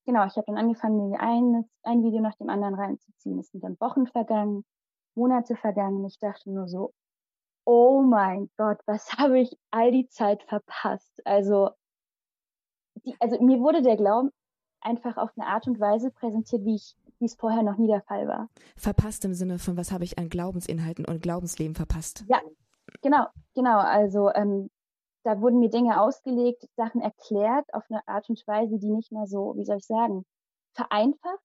[0.05, 3.37] genau, ich habe dann angefangen, mir ein, ein Video nach dem anderen reinzuziehen.
[3.39, 4.63] Es sind dann Wochen vergangen,
[5.15, 6.05] Monate vergangen.
[6.05, 6.93] Ich dachte nur so,
[7.65, 11.21] oh mein Gott, was habe ich all die Zeit verpasst?
[11.25, 11.71] Also,
[13.03, 14.31] die, also mir wurde der Glauben
[14.79, 18.01] einfach auf eine Art und Weise präsentiert, wie ich wie es vorher noch nie der
[18.01, 18.49] Fall war.
[18.75, 22.23] Verpasst im Sinne von, was habe ich an Glaubensinhalten und Glaubensleben verpasst?
[22.27, 22.41] Ja,
[23.01, 23.79] genau, genau.
[23.79, 24.69] Also ähm,
[25.23, 29.27] da wurden mir Dinge ausgelegt, Sachen erklärt auf eine Art und Weise, die nicht mehr
[29.27, 30.25] so, wie soll ich sagen,
[30.73, 31.43] vereinfacht,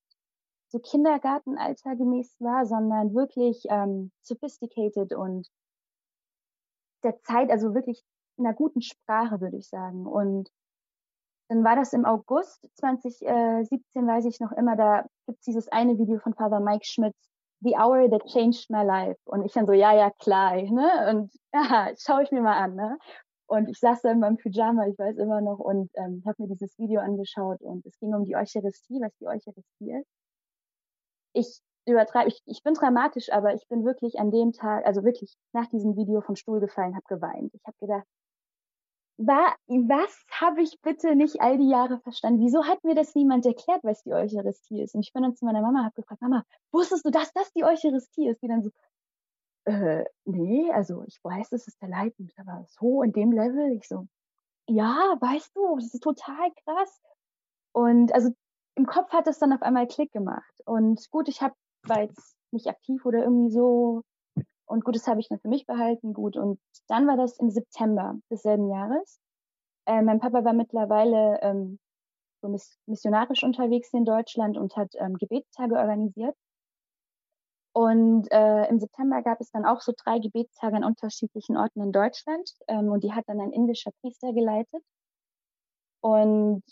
[0.69, 5.49] so Kindergartenalter gemäß war, sondern wirklich ähm, sophisticated und
[7.03, 8.05] der Zeit, also wirklich
[8.37, 10.07] in einer guten Sprache, würde ich sagen.
[10.07, 10.49] Und
[11.53, 16.19] dann war das im August 2017, weiß ich noch immer, da gibt's dieses eine Video
[16.19, 17.15] von Father Mike Schmitz,
[17.61, 19.21] The Hour That Changed My Life.
[19.27, 21.11] Und ich dann so, ja, ja, klar, ne?
[21.11, 22.99] Und ja, schaue ich mir mal an, ne?
[23.47, 26.49] Und ich saß da in meinem Pyjama, ich weiß immer noch, und ähm, habe mir
[26.49, 30.09] dieses Video angeschaut und es ging um die Eucharistie, was die Eucharistie ist.
[31.35, 35.37] Ich übertreibe, ich, ich bin dramatisch, aber ich bin wirklich an dem Tag, also wirklich
[35.53, 37.53] nach diesem Video vom Stuhl gefallen, habe geweint.
[37.53, 38.07] Ich habe gedacht,
[39.27, 42.41] war, was habe ich bitte nicht all die Jahre verstanden?
[42.41, 44.95] Wieso hat mir das niemand erklärt, was die Eucharistie ist?
[44.95, 47.65] Und ich bin dann zu meiner Mama, habe gefragt, Mama, wusstest du, dass das die
[47.65, 48.43] Eucharistie ist?
[48.43, 48.71] Die dann so,
[49.65, 53.87] äh, nee, also ich weiß, es ist der Leib, aber so in dem Level, ich
[53.89, 54.07] so,
[54.69, 57.01] ja, weißt du, das ist total krass.
[57.73, 58.31] Und also
[58.75, 60.61] im Kopf hat es dann auf einmal Klick gemacht.
[60.65, 61.55] Und gut, ich habe,
[61.85, 64.03] war jetzt nicht aktiv oder irgendwie so
[64.73, 66.37] und gut, das habe ich dann für mich behalten, gut.
[66.37, 66.59] Und
[66.89, 69.21] dann war das im September desselben Jahres.
[69.87, 71.79] Äh, mein Papa war mittlerweile ähm,
[72.41, 72.49] so
[72.87, 76.35] missionarisch unterwegs in Deutschland und hat ähm, Gebetstage organisiert.
[77.75, 81.93] Und äh, im September gab es dann auch so drei Gebetstage an unterschiedlichen Orten in
[81.93, 82.51] Deutschland.
[82.67, 84.83] Ähm, und die hat dann ein indischer Priester geleitet.
[86.01, 86.63] Und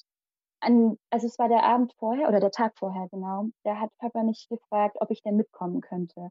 [0.60, 3.48] an, also es war der Abend vorher oder der Tag vorher, genau.
[3.64, 6.30] Da hat Papa mich gefragt, ob ich denn mitkommen könnte,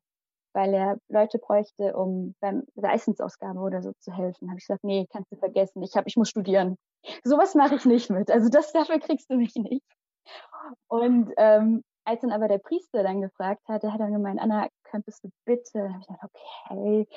[0.54, 4.50] weil er Leute bräuchte, um beim Reisensausgabe oder so zu helfen.
[4.50, 5.84] Habe ich gesagt, nee, kannst du vergessen.
[5.84, 6.78] Ich habe, ich muss studieren.
[7.24, 8.32] Sowas mache ich nicht mit.
[8.32, 9.86] Also das dafür kriegst du mich nicht.
[10.88, 14.68] Und ähm, als dann aber der Priester dann gefragt hat, der hat dann gemeint, Anna,
[14.84, 15.64] könntest du bitte?
[15.74, 16.32] Dann habe ich gedacht,
[16.70, 17.08] okay,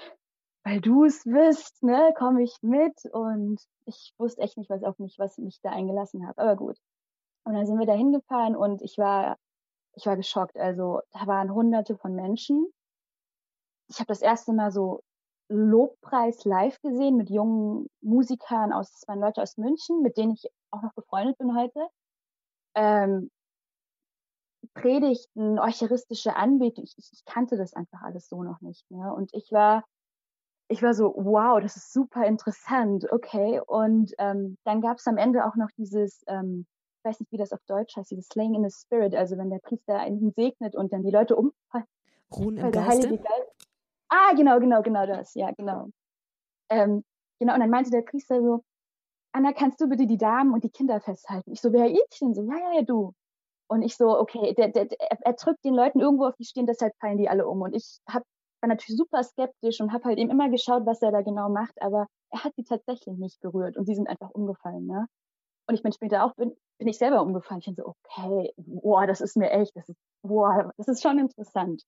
[0.64, 2.94] weil du es bist, ne, komme ich mit.
[3.12, 6.38] Und ich wusste echt nicht, was auf mich, was mich da eingelassen hat.
[6.38, 6.76] Aber gut.
[7.44, 9.36] Und dann sind wir da hingefahren und ich war,
[9.94, 10.56] ich war geschockt.
[10.56, 12.66] Also da waren hunderte von Menschen.
[13.92, 15.02] Ich habe das erste Mal so
[15.48, 20.46] Lobpreis live gesehen mit jungen Musikern aus, das waren Leute aus München, mit denen ich
[20.70, 21.86] auch noch befreundet bin heute.
[22.74, 23.30] Ähm,
[24.72, 28.90] Predigten, eucharistische Anbetung, ich, ich kannte das einfach alles so noch nicht.
[28.90, 29.12] Ne?
[29.12, 29.84] Und ich war,
[30.68, 33.60] ich war so, wow, das ist super interessant, okay.
[33.66, 36.64] Und ähm, dann gab es am Ende auch noch dieses, ähm,
[36.98, 39.50] ich weiß nicht, wie das auf Deutsch heißt, dieses Slaying in the Spirit, also wenn
[39.50, 41.84] der Priester einen segnet und dann die Leute umfallen.
[42.34, 43.18] Ruhen im Geiste?
[43.18, 43.61] Geist.
[44.14, 45.88] Ah, genau, genau, genau das, ja, genau.
[46.70, 47.04] Ähm,
[47.40, 48.62] genau, und dann meinte der Priester so,
[49.32, 51.52] Anna, kannst du bitte die Damen und die Kinder festhalten?
[51.52, 52.34] Ich so, wer ich denn?
[52.34, 53.14] So, ja, ja, ja, du.
[53.68, 56.66] Und ich so, okay, der, der, der, er drückt den Leuten irgendwo auf die Stirn,
[56.66, 57.62] deshalb fallen die alle um.
[57.62, 58.22] Und ich hab,
[58.62, 61.80] war natürlich super skeptisch und habe halt eben immer geschaut, was er da genau macht,
[61.82, 64.86] aber er hat sie tatsächlich nicht berührt und sie sind einfach umgefallen.
[64.86, 65.06] Ne?
[65.68, 67.60] Und ich bin später auch, bin, bin ich selber umgefallen.
[67.60, 71.18] Ich bin so, okay, boah, das ist mir echt, das ist, boah, das ist schon
[71.18, 71.82] interessant.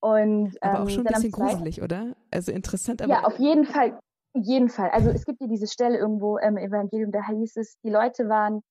[0.00, 2.14] Und, aber ähm, auch schon ein bisschen gruselig, oder?
[2.30, 3.12] Also interessant, aber.
[3.12, 3.98] Ja, auf jeden Fall,
[4.34, 4.90] jeden Fall.
[4.90, 8.62] Also es gibt ja diese Stelle irgendwo im Evangelium, da hieß es, die Leute waren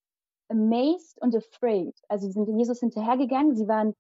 [0.50, 1.96] amazed und afraid.
[2.08, 3.94] Also sie sind Jesus hinterhergegangen, sie waren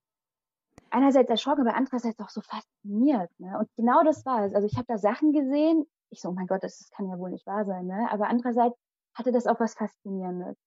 [0.91, 3.31] einerseits erschrocken, aber andererseits auch so fasziniert.
[3.39, 3.57] Ne?
[3.57, 4.53] Und genau das war es.
[4.53, 7.17] Also ich habe da Sachen gesehen, ich so, oh mein Gott, das, das kann ja
[7.17, 7.88] wohl nicht wahr sein.
[7.88, 8.07] Ne?
[8.11, 8.77] Aber andererseits
[9.15, 10.57] hatte das auch was Faszinierendes.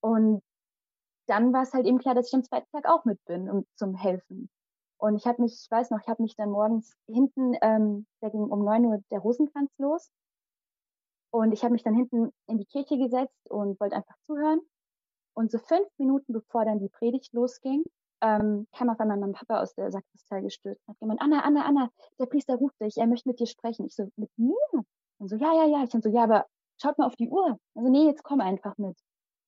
[0.00, 0.42] Und
[1.28, 3.64] dann war es halt eben klar, dass ich am zweiten Tag auch mit bin, um
[3.76, 4.48] zum Helfen.
[5.02, 8.28] Und ich habe mich, ich weiß noch, ich habe mich dann morgens hinten, ähm, da
[8.28, 10.12] ging um neun Uhr der Rosenkranz los.
[11.32, 14.60] Und ich habe mich dann hinten in die Kirche gesetzt und wollte einfach zuhören.
[15.34, 17.82] Und so fünf Minuten bevor dann die Predigt losging,
[18.20, 21.64] ähm, kam auf einmal mein Papa aus der Sakristei gestürzt und hat gemeint, Anna, Anna,
[21.64, 23.86] Anna, der Priester ruft dich, er möchte mit dir sprechen.
[23.86, 24.54] Ich so, mit mir?
[25.18, 25.82] Und so, ja, ja, ja.
[25.82, 26.46] Ich dann so, ja, aber
[26.80, 27.58] schaut mal auf die Uhr.
[27.74, 28.96] Also, nee, jetzt komm einfach mit.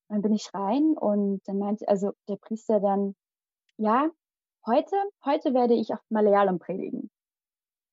[0.08, 3.14] Dann bin ich rein und dann meinte, also der Priester dann,
[3.76, 4.10] ja,
[4.66, 7.10] heute, heute werde ich auf Malayalam predigen.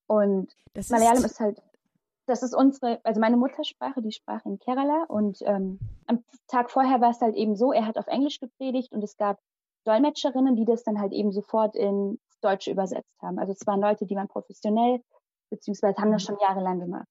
[0.08, 1.62] Und das Malayalam ist, ist halt
[2.32, 5.06] das ist unsere, also meine Muttersprache, die Sprache in Kerala.
[5.08, 8.94] Und ähm, am Tag vorher war es halt eben so, er hat auf Englisch gepredigt
[8.94, 9.40] und es gab
[9.86, 13.40] Dolmetscherinnen, die das dann halt eben sofort ins Deutsche übersetzt haben.
[13.40, 15.02] Also es waren Leute, die waren professionell,
[15.50, 16.28] beziehungsweise haben das mhm.
[16.28, 17.08] schon jahrelang gemacht.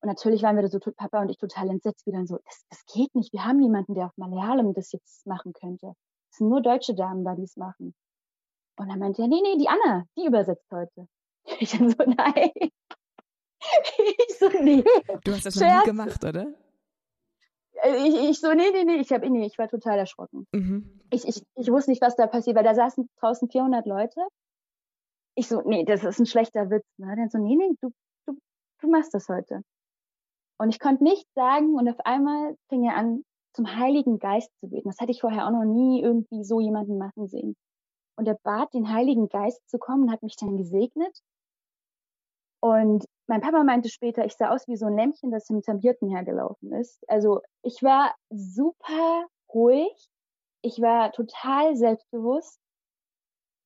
[0.00, 2.64] Und natürlich waren wir da so, Papa und ich total entsetzt, wie dann so, das,
[2.70, 5.92] das geht nicht, wir haben niemanden, der auf Malayalam das jetzt machen könnte.
[6.30, 7.94] Es sind nur deutsche Damen da, die es machen.
[8.78, 11.08] Und dann meinte er, nee, nee, die Anna, die übersetzt heute.
[11.60, 12.50] Ich dann so, nein.
[14.28, 14.84] ich so, nee.
[15.24, 16.52] Du hast das noch nie gemacht, oder?
[17.82, 20.46] Äh, ich, ich so, nee, nee, nee, ich, hab, nee, ich war total erschrocken.
[20.52, 21.00] Mhm.
[21.10, 24.20] Ich, ich, ich wusste nicht, was da passiert, weil da saßen draußen 400 Leute.
[25.34, 26.86] Ich so, nee, das ist ein schlechter Witz.
[26.98, 27.14] Ne?
[27.16, 27.90] Dann so, nee, nee, du,
[28.26, 28.38] du,
[28.80, 29.62] du machst das heute.
[30.58, 34.68] Und ich konnte nichts sagen und auf einmal fing er an, zum Heiligen Geist zu
[34.68, 34.88] beten.
[34.88, 37.56] Das hatte ich vorher auch noch nie irgendwie so jemanden machen sehen.
[38.18, 41.16] Und er bat den Heiligen Geist zu kommen und hat mich dann gesegnet.
[42.60, 46.10] Und mein Papa meinte später, ich sah aus wie so ein Lämpchen, das hinterm Hirten
[46.10, 46.98] hergelaufen ist.
[47.08, 50.10] Also ich war super ruhig.
[50.62, 52.58] Ich war total selbstbewusst.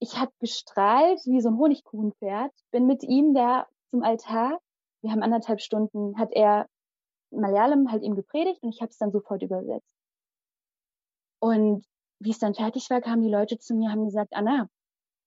[0.00, 2.52] Ich habe gestrahlt wie so ein Honigkuchenpferd.
[2.72, 4.60] Bin mit ihm da zum Altar.
[5.00, 6.68] Wir haben anderthalb Stunden, hat er
[7.30, 9.96] Malayalam halt ihm gepredigt und ich habe es dann sofort übersetzt.
[11.40, 11.86] Und
[12.22, 14.68] wie es dann fertig war, kamen die Leute zu mir, haben gesagt, Anna,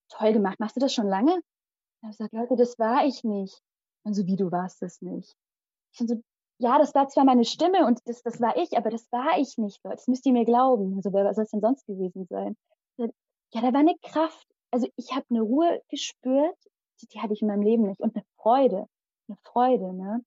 [0.10, 1.32] toll gemacht, machst du das schon lange?
[1.32, 3.62] Ich habe gesagt, Leute, das war ich nicht.
[4.04, 5.36] Und so, wie du warst es nicht.
[5.94, 6.22] Ich so,
[6.60, 9.58] ja, das war zwar meine Stimme und das, das war ich, aber das war ich
[9.58, 9.80] nicht.
[9.84, 10.96] Das müsst ihr mir glauben.
[10.96, 12.56] Also, wer soll es denn sonst gewesen sein?
[12.98, 13.08] Ja,
[13.62, 14.48] da war eine Kraft.
[14.72, 16.58] Also, ich habe eine Ruhe gespürt,
[17.02, 18.00] die, die hatte ich in meinem Leben nicht.
[18.00, 18.88] Und eine Freude.
[19.28, 20.24] Eine Freude, ne?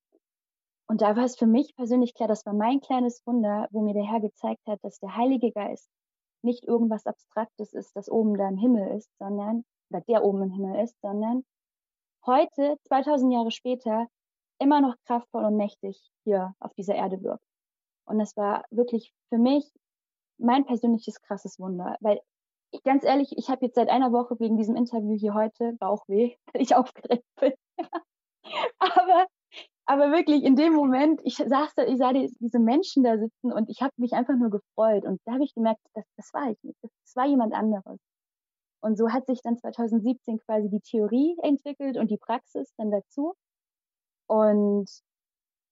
[0.89, 3.93] Und da war es für mich persönlich klar, das war mein kleines Wunder, wo mir
[3.93, 5.89] der Herr gezeigt hat, dass der Heilige Geist
[6.43, 10.51] nicht irgendwas Abstraktes ist, das oben da im Himmel ist, sondern, oder der oben im
[10.53, 11.45] Himmel ist, sondern
[12.27, 14.07] heute, 2000 Jahre später,
[14.61, 17.45] immer noch kraftvoll und mächtig hier auf dieser Erde wirkt.
[18.07, 19.71] Und das war wirklich für mich
[20.39, 22.21] mein persönliches krasses Wunder, weil
[22.71, 26.37] ich, ganz ehrlich, ich habe jetzt seit einer Woche wegen diesem Interview hier heute Bauchweh,
[26.53, 27.53] weil ich aufgeregt bin.
[28.79, 29.27] aber,
[29.89, 33.51] aber wirklich in dem Moment, ich saß da, ich sah die, diese Menschen da sitzen
[33.53, 36.51] und ich habe mich einfach nur gefreut und da habe ich gemerkt, das, das war
[36.51, 37.99] ich nicht, das, das war jemand anderes.
[38.81, 43.35] Und so hat sich dann 2017 quasi die Theorie entwickelt und die Praxis dann dazu.
[44.27, 44.91] Und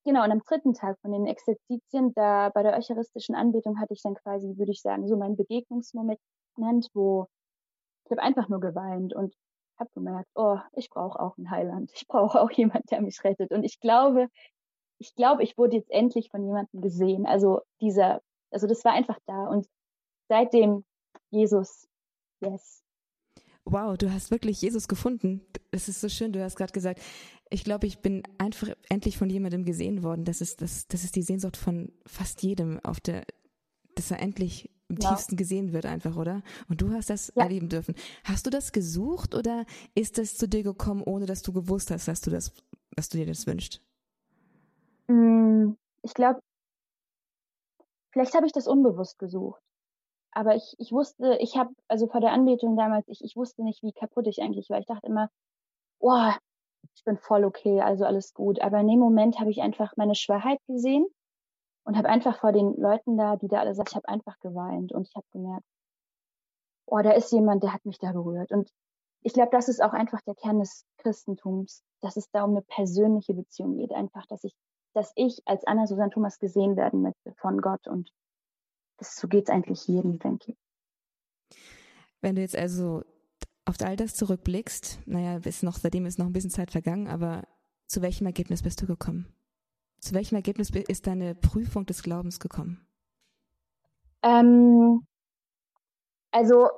[0.06, 4.00] genau, und am dritten Tag von den Exerzitien, da bei der eucharistischen Anbetung hatte ich
[4.02, 6.18] dann quasi, würde ich sagen, so meinen Begegnungsmoment,
[6.94, 7.26] wo
[8.06, 9.34] ich habe einfach nur geweint und
[9.78, 11.90] habe gemerkt, oh, ich brauche auch ein Heiland.
[11.94, 13.50] Ich brauche auch jemand, der mich rettet.
[13.52, 14.28] Und ich glaube,
[14.98, 17.26] ich glaube, ich wurde jetzt endlich von jemandem gesehen.
[17.26, 19.46] Also dieser, also das war einfach da.
[19.48, 19.66] Und
[20.28, 20.84] seitdem
[21.30, 21.86] Jesus,
[22.40, 22.82] yes,
[23.68, 25.40] Wow, du hast wirklich Jesus gefunden.
[25.72, 26.32] Das ist so schön.
[26.32, 27.00] Du hast gerade gesagt,
[27.50, 30.24] ich glaube, ich bin einfach endlich von jemandem gesehen worden.
[30.24, 33.24] Das ist, das, das ist die Sehnsucht von fast jedem auf der,
[33.96, 35.10] dass er endlich im ja.
[35.10, 36.42] tiefsten gesehen wird einfach, oder?
[36.68, 37.44] Und du hast das ja.
[37.44, 37.94] erleben dürfen.
[38.24, 42.08] Hast du das gesucht oder ist das zu dir gekommen, ohne dass du gewusst hast,
[42.08, 42.52] dass du das,
[42.94, 43.82] dass du dir das wünschst?
[45.08, 45.72] Mm,
[46.02, 46.40] ich glaube,
[48.10, 49.60] vielleicht habe ich das unbewusst gesucht.
[50.32, 53.82] Aber ich, ich wusste, ich habe, also vor der Anbetung damals, ich, ich wusste nicht,
[53.82, 54.78] wie kaputt ich eigentlich war.
[54.78, 55.30] Ich dachte immer,
[55.98, 56.30] oh,
[56.94, 58.60] ich bin voll okay, also alles gut.
[58.60, 61.06] Aber in dem Moment habe ich einfach meine Schwachheit gesehen
[61.86, 64.92] und habe einfach vor den Leuten da, die da alle saßen, ich habe einfach geweint
[64.92, 65.64] und ich habe gemerkt,
[66.86, 68.50] oh, da ist jemand, der hat mich da berührt.
[68.50, 68.70] Und
[69.22, 72.62] ich glaube, das ist auch einfach der Kern des Christentums, dass es da um eine
[72.62, 73.92] persönliche Beziehung geht.
[73.92, 74.54] Einfach, dass ich,
[74.94, 78.10] dass ich als Anna Susanne Thomas gesehen werden möchte von Gott und
[78.98, 81.58] das, so geht es eigentlich jedem, denke ich.
[82.20, 83.04] Wenn du jetzt also
[83.64, 87.46] auf all das zurückblickst, naja, ist noch, seitdem ist noch ein bisschen Zeit vergangen, aber
[87.86, 89.35] zu welchem Ergebnis bist du gekommen?
[90.06, 92.86] Zu welchem Ergebnis ist deine Prüfung des Glaubens gekommen?
[94.22, 95.04] Ähm,
[96.30, 96.68] also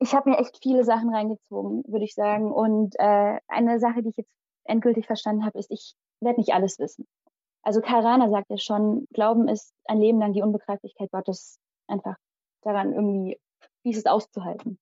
[0.00, 2.50] ich habe mir echt viele Sachen reingezogen, würde ich sagen.
[2.50, 4.32] Und äh, eine Sache, die ich jetzt
[4.64, 7.06] endgültig verstanden habe, ist, ich werde nicht alles wissen.
[7.62, 12.16] Also Karana sagt ja schon, Glauben ist ein Leben lang die Unbegreiflichkeit Gottes einfach
[12.62, 13.38] daran irgendwie,
[13.84, 14.80] dieses auszuhalten.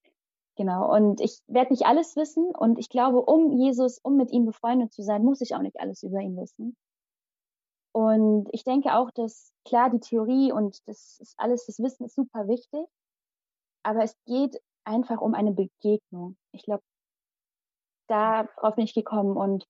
[0.57, 0.91] Genau.
[0.91, 2.47] Und ich werde nicht alles wissen.
[2.47, 5.79] Und ich glaube, um Jesus, um mit ihm befreundet zu sein, muss ich auch nicht
[5.79, 6.75] alles über ihn wissen.
[7.95, 12.17] Und ich denke auch, dass klar die Theorie und das ist alles, das Wissen ist
[12.17, 12.87] super wichtig.
[13.85, 16.37] Aber es geht einfach um eine Begegnung.
[16.51, 16.83] Ich glaube,
[18.09, 19.37] darauf bin ich gekommen.
[19.37, 19.65] Und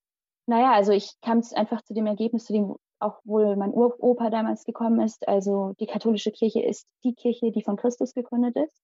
[0.46, 4.64] naja, also ich kam einfach zu dem Ergebnis, zu dem auch wohl mein Uropa damals
[4.64, 5.28] gekommen ist.
[5.28, 8.80] Also die katholische Kirche ist die Kirche, die von Christus gegründet ist.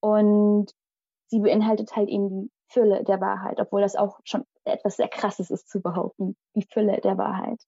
[0.00, 0.72] Und
[1.26, 5.50] sie beinhaltet halt eben die Fülle der Wahrheit, obwohl das auch schon etwas sehr Krasses
[5.50, 7.60] ist zu behaupten, die Fülle der Wahrheit.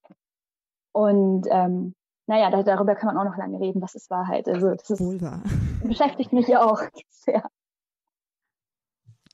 [0.93, 1.95] Und ähm,
[2.27, 4.49] naja, da, darüber kann man auch noch lange reden, was ist Wahrheit.
[4.49, 5.43] Also das ist, Wohl wahr.
[5.85, 7.43] beschäftigt mich ja auch sehr.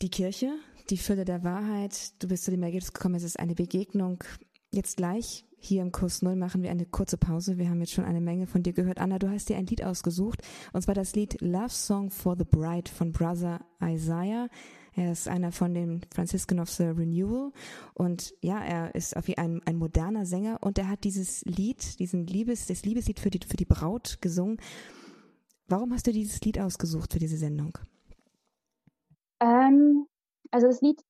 [0.02, 0.52] Die Kirche,
[0.90, 4.22] die Fülle der Wahrheit, du bist zu dem Ergebnis gekommen, es ist eine Begegnung.
[4.70, 7.58] Jetzt gleich hier im Kurs Null machen wir eine kurze Pause.
[7.58, 8.98] Wir haben jetzt schon eine Menge von dir gehört.
[8.98, 10.42] Anna, du hast dir ein Lied ausgesucht.
[10.72, 14.48] Und zwar das Lied Love Song for the Bride von Brother Isaiah.
[14.96, 17.52] Er ist einer von den Franciscan of the Renewal.
[17.92, 20.58] Und ja, er ist auf ein, ein moderner Sänger.
[20.62, 24.56] Und er hat dieses Lied, diesen Liebes, das Liebeslied für die, für die Braut gesungen.
[25.68, 27.76] Warum hast du dieses Lied ausgesucht für diese Sendung?
[29.40, 30.06] Ähm,
[30.50, 31.02] also das Lied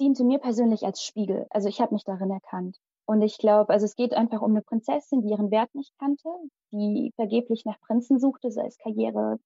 [0.00, 1.46] diente mir persönlich als Spiegel.
[1.50, 2.78] Also ich habe mich darin erkannt.
[3.06, 6.28] Und ich glaube, also es geht einfach um eine Prinzessin, die ihren Wert nicht kannte,
[6.72, 9.38] die vergeblich nach Prinzen suchte, sei es Karriere,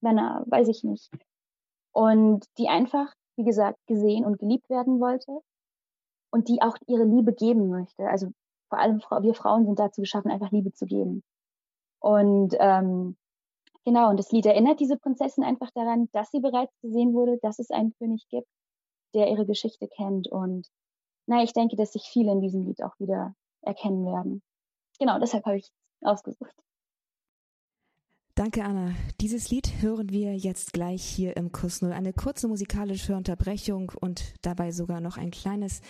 [0.00, 1.10] Männer, weiß ich nicht.
[1.96, 5.40] Und die einfach, wie gesagt, gesehen und geliebt werden wollte
[6.30, 8.06] und die auch ihre Liebe geben möchte.
[8.06, 8.28] Also
[8.68, 11.22] vor allem wir Frauen sind dazu geschaffen, einfach Liebe zu geben.
[11.98, 13.16] Und ähm,
[13.86, 17.58] genau, und das Lied erinnert diese Prinzessin einfach daran, dass sie bereits gesehen wurde, dass
[17.58, 18.48] es einen König gibt,
[19.14, 20.68] der ihre Geschichte kennt und
[21.26, 24.42] na, ich denke, dass sich viele in diesem Lied auch wieder erkennen werden.
[24.98, 25.72] Genau, deshalb habe ich es
[26.06, 26.54] ausgesucht.
[28.36, 28.94] Danke, Anna.
[29.22, 31.92] Dieses Lied hören wir jetzt gleich hier im Kurs Null.
[31.92, 35.80] Eine kurze musikalische Unterbrechung und dabei sogar noch ein kleines,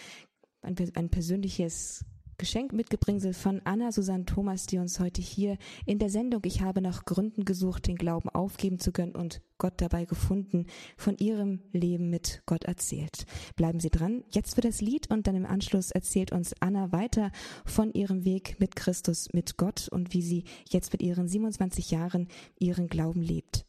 [0.63, 2.05] ein, ein persönliches
[2.39, 6.83] Geschenk mitgebringsel von Anna Susanne Thomas, die uns heute hier in der Sendung Ich habe
[6.83, 10.67] nach Gründen gesucht, den Glauben aufgeben zu können und Gott dabei gefunden,
[10.99, 13.25] von ihrem Leben mit Gott erzählt.
[13.57, 14.23] Bleiben Sie dran.
[14.29, 17.31] Jetzt für das Lied und dann im Anschluss erzählt uns Anna weiter
[17.65, 22.29] von ihrem Weg mit Christus, mit Gott und wie sie jetzt mit ihren 27 Jahren
[22.59, 23.65] ihren Glauben lebt.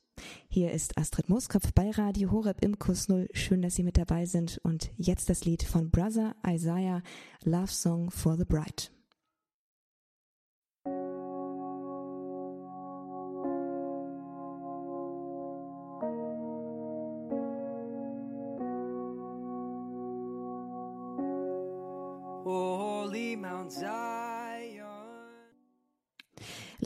[0.49, 3.27] Hier ist Astrid Mooskopf bei Radio Horeb im Kurs Null.
[3.33, 4.60] Schön, dass Sie mit dabei sind.
[4.63, 7.03] Und jetzt das Lied von Brother Isaiah,
[7.43, 8.96] Love Song for the Bride.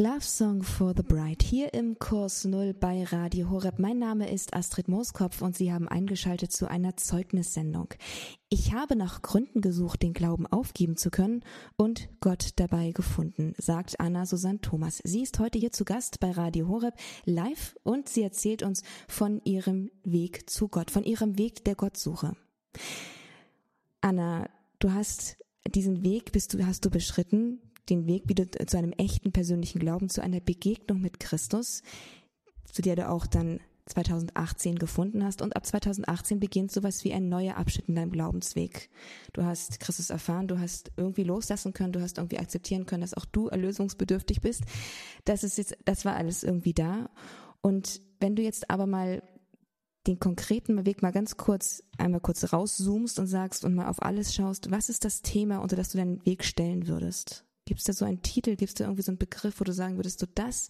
[0.01, 3.77] Love Song for the Bride hier im Kurs Null bei Radio Horeb.
[3.77, 7.93] Mein Name ist Astrid Mooskopf und Sie haben eingeschaltet zu einer Zeugnissendung.
[8.49, 11.43] Ich habe nach Gründen gesucht, den Glauben aufgeben zu können
[11.77, 15.01] und Gott dabei gefunden, sagt Anna Susanne Thomas.
[15.03, 19.39] Sie ist heute hier zu Gast bei Radio Horeb live und sie erzählt uns von
[19.43, 22.35] ihrem Weg zu Gott, von ihrem Weg der Gottsuche.
[24.01, 25.37] Anna, du hast
[25.75, 27.61] diesen Weg bist du, hast du beschritten,
[27.91, 31.83] den Weg wieder zu einem echten persönlichen Glauben, zu einer Begegnung mit Christus,
[32.65, 35.41] zu der du auch dann 2018 gefunden hast.
[35.41, 38.89] Und ab 2018 beginnt sowas wie ein neuer Abschnitt in deinem Glaubensweg.
[39.33, 43.13] Du hast Christus erfahren, du hast irgendwie loslassen können, du hast irgendwie akzeptieren können, dass
[43.13, 44.63] auch du erlösungsbedürftig bist.
[45.25, 47.09] Das ist jetzt, das war alles irgendwie da.
[47.61, 49.21] Und wenn du jetzt aber mal
[50.07, 54.33] den konkreten Weg mal ganz kurz, einmal kurz rauszoomst und sagst und mal auf alles
[54.33, 57.45] schaust, was ist das Thema, unter das du deinen Weg stellen würdest?
[57.65, 59.73] Gibt es da so einen Titel, gibt es da irgendwie so einen Begriff, wo du
[59.73, 60.67] sagen würdest, so das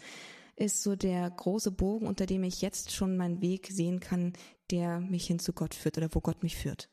[0.56, 4.34] ist so der große Bogen, unter dem ich jetzt schon meinen Weg sehen kann,
[4.69, 6.89] der mich hin zu Gott führt oder wo Gott mich führt?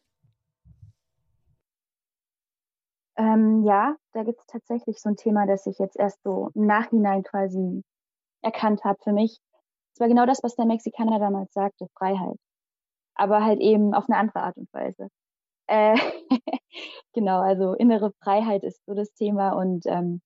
[3.17, 6.67] Ähm, ja, da gibt es tatsächlich so ein Thema, das ich jetzt erst so im
[6.67, 7.83] Nachhinein quasi
[8.43, 9.41] erkannt habe für mich.
[9.93, 12.37] Es war genau das, was der Mexikaner damals sagte, Freiheit.
[13.15, 15.09] Aber halt eben auf eine andere Art und Weise.
[15.69, 15.97] Äh,
[17.13, 20.21] genau, also innere Freiheit ist so das Thema und ähm,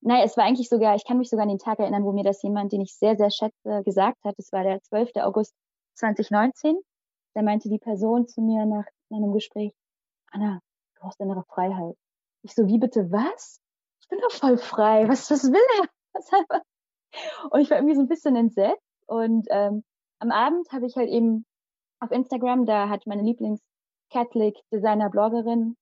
[0.00, 2.22] naja, es war eigentlich sogar, ich kann mich sogar an den Tag erinnern, wo mir
[2.22, 4.36] das jemand, den ich sehr, sehr schätze, gesagt hat.
[4.38, 5.10] Es war der 12.
[5.16, 5.54] August
[5.94, 6.78] 2019.
[7.34, 9.72] Da meinte die Person zu mir nach einem Gespräch,
[10.30, 10.60] Anna,
[10.94, 11.96] du brauchst innere Freiheit.
[12.42, 13.60] Ich so, wie bitte, was?
[14.00, 15.08] Ich bin doch voll frei.
[15.08, 15.88] Was, was will er?
[16.12, 16.62] Was er?
[17.50, 18.80] Und ich war irgendwie so ein bisschen entsetzt.
[19.06, 19.84] Und ähm,
[20.18, 21.44] am Abend habe ich halt eben
[22.00, 23.60] auf Instagram, da hat meine Lieblings
[24.10, 25.76] Catholic Designer Bloggerin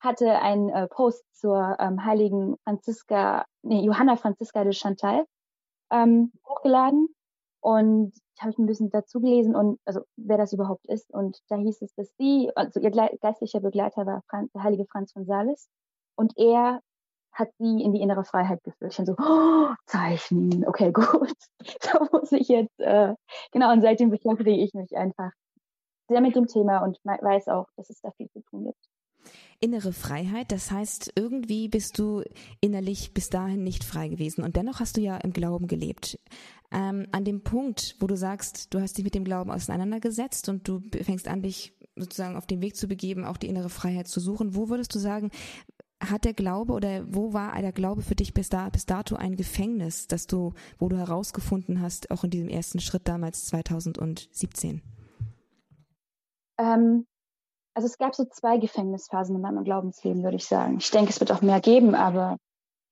[0.00, 5.26] hatte einen äh, Post zur ähm, heiligen Franziska, nee, Johanna Franziska de Chantal
[5.90, 7.08] ähm, hochgeladen
[7.60, 11.38] und ich habe ich ein bisschen dazu gelesen und also wer das überhaupt ist und
[11.48, 15.26] da hieß es, dass sie, also ihr geistlicher Begleiter war Franz, der heilige Franz von
[15.26, 15.68] Sales
[16.16, 16.80] und er
[17.32, 18.92] hat sie in die innere Freiheit geführt.
[18.92, 21.32] Ich dann so, oh, Zeichen, okay, gut.
[21.82, 23.14] da muss ich jetzt, äh,
[23.52, 25.30] genau, und seitdem beschäftige ich mich einfach
[26.10, 28.88] sehr mit dem Thema und weiß auch, dass es da viel zu tun gibt.
[29.60, 32.22] Innere Freiheit, das heißt, irgendwie bist du
[32.60, 36.18] innerlich bis dahin nicht frei gewesen und dennoch hast du ja im Glauben gelebt.
[36.72, 40.66] Ähm, an dem Punkt, wo du sagst, du hast dich mit dem Glauben auseinandergesetzt und
[40.66, 44.20] du fängst an, dich sozusagen auf den Weg zu begeben, auch die innere Freiheit zu
[44.20, 45.30] suchen, wo würdest du sagen,
[46.02, 49.36] hat der Glaube oder wo war der Glaube für dich bis, da, bis dato ein
[49.36, 54.80] Gefängnis, dass du, wo du herausgefunden hast, auch in diesem ersten Schritt damals 2017?
[56.60, 57.06] Ähm,
[57.74, 60.78] also es gab so zwei Gefängnisphasen in meinem Glaubensleben, würde ich sagen.
[60.78, 62.36] Ich denke, es wird auch mehr geben, aber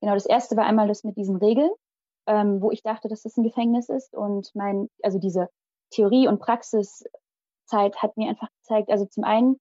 [0.01, 1.71] genau, das erste war einmal das mit diesen Regeln,
[2.27, 4.15] ähm, wo ich dachte, dass das ein Gefängnis ist.
[4.15, 5.49] Und mein, also diese
[5.91, 9.57] Theorie- und Praxiszeit hat mir einfach gezeigt, also zum einen,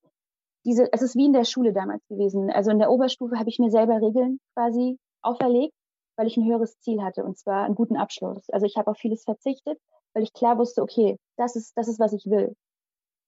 [0.66, 2.50] diese, es ist wie in der Schule damals gewesen.
[2.52, 5.74] Also in der Oberstufe habe ich mir selber Regeln quasi auferlegt,
[6.18, 8.50] weil ich ein höheres Ziel hatte, und zwar einen guten Abschluss.
[8.50, 9.80] Also ich habe auf vieles verzichtet,
[10.14, 12.56] weil ich klar wusste, okay, das ist, das ist, was ich will.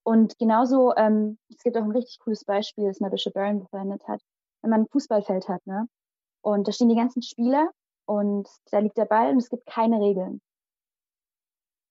[0.03, 4.21] Und genauso, ähm, es gibt auch ein richtig cooles Beispiel, das Bishop Barron verwendet hat.
[4.61, 5.87] Wenn man ein Fußballfeld hat, ne?
[6.41, 7.69] Und da stehen die ganzen Spieler
[8.05, 10.41] und da liegt der Ball und es gibt keine Regeln.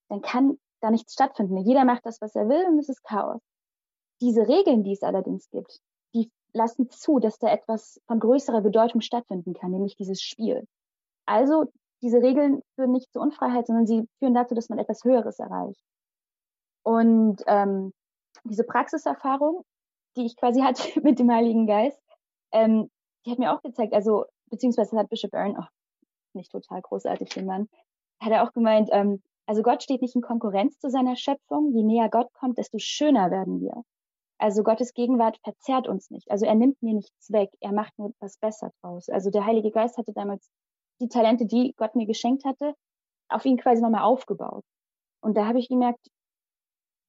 [0.08, 1.56] Dann kann da nichts stattfinden.
[1.58, 3.40] Jeder macht das, was er will und es ist Chaos.
[4.20, 5.80] Diese Regeln, die es allerdings gibt,
[6.14, 10.66] die lassen zu, dass da etwas von größerer Bedeutung stattfinden kann, nämlich dieses Spiel.
[11.26, 11.66] Also
[12.02, 15.82] diese Regeln führen nicht zur Unfreiheit, sondern sie führen dazu, dass man etwas Höheres erreicht.
[16.82, 17.92] Und ähm,
[18.48, 19.64] diese Praxiserfahrung,
[20.16, 22.00] die ich quasi hatte mit dem Heiligen Geist,
[22.52, 22.90] ähm,
[23.24, 25.68] die hat mir auch gezeigt, also beziehungsweise hat Bishop Aaron auch
[26.34, 27.68] nicht total großartig den Mann,
[28.20, 31.72] hat er auch gemeint, ähm, also Gott steht nicht in Konkurrenz zu seiner Schöpfung.
[31.72, 33.82] Je näher Gott kommt, desto schöner werden wir.
[34.36, 36.30] Also Gottes Gegenwart verzerrt uns nicht.
[36.30, 37.48] Also er nimmt mir nichts weg.
[37.60, 39.08] Er macht nur etwas besser draus.
[39.08, 40.50] Also der Heilige Geist hatte damals
[41.00, 42.74] die Talente, die Gott mir geschenkt hatte,
[43.30, 44.64] auf ihn quasi nochmal aufgebaut.
[45.22, 46.06] Und da habe ich gemerkt,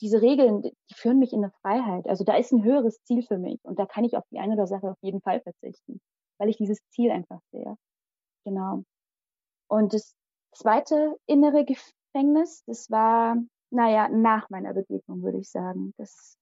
[0.02, 2.08] diese Regeln, die führen mich in eine Freiheit.
[2.08, 4.54] Also da ist ein höheres Ziel für mich und da kann ich auf die eine
[4.54, 6.00] oder Sache auf jeden Fall verzichten,
[6.38, 7.76] weil ich dieses Ziel einfach sehe.
[8.46, 8.84] Genau.
[9.68, 10.16] Und das
[10.54, 13.38] zweite innere Gefängnis, das war
[13.72, 15.94] naja, nach meiner Begegnung, würde ich sagen.
[15.98, 16.38] Das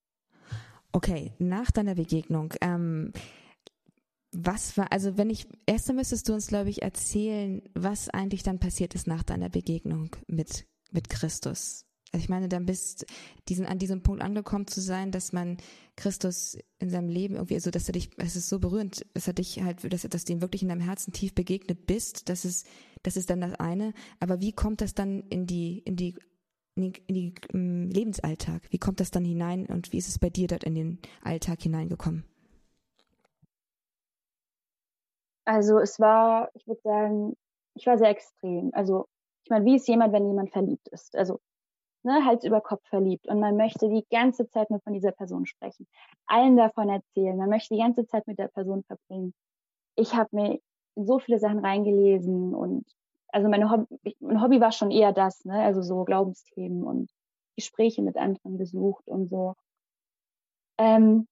[0.92, 2.54] okay, nach deiner Begegnung.
[2.62, 3.12] Ähm,
[4.32, 8.60] was war, also wenn ich, erst müsstest du uns, glaube ich, erzählen, was eigentlich dann
[8.60, 11.87] passiert ist nach deiner Begegnung mit, mit Christus.
[12.12, 13.06] Also ich meine, dann bist
[13.50, 15.58] diesen, an diesem Punkt angekommen zu sein, dass man
[15.96, 19.34] Christus in seinem Leben irgendwie, also dass er dich, es ist so berührend, dass er
[19.34, 22.68] dich halt, dass, dass du ihm wirklich in deinem Herzen tief begegnet bist, das ist,
[23.04, 23.94] das ist dann das eine.
[24.20, 26.16] Aber wie kommt das dann in die, in die,
[26.76, 28.62] in die, in um, ähm, Lebensalltag?
[28.70, 31.62] Wie kommt das dann hinein und wie ist es bei dir dort in den Alltag
[31.62, 32.24] hineingekommen?
[35.46, 37.38] Also es war, ich würde sagen,
[37.74, 38.72] ich war sehr extrem.
[38.74, 39.08] Also
[39.44, 41.16] ich meine, wie ist jemand, wenn jemand verliebt ist?
[41.16, 41.40] Also
[42.08, 45.46] ne, Hals über Kopf verliebt und man möchte die ganze Zeit nur von dieser Person
[45.46, 45.86] sprechen,
[46.26, 49.34] allen davon erzählen, man möchte die ganze Zeit mit der Person verbringen.
[49.96, 50.60] Ich habe mir
[50.96, 52.86] so viele Sachen reingelesen und
[53.28, 57.12] also meine Hobby, mein Hobby war schon eher das, ne, also so Glaubensthemen und
[57.56, 59.56] Gespräche mit anderen gesucht und so.
[60.80, 61.28] Ähm,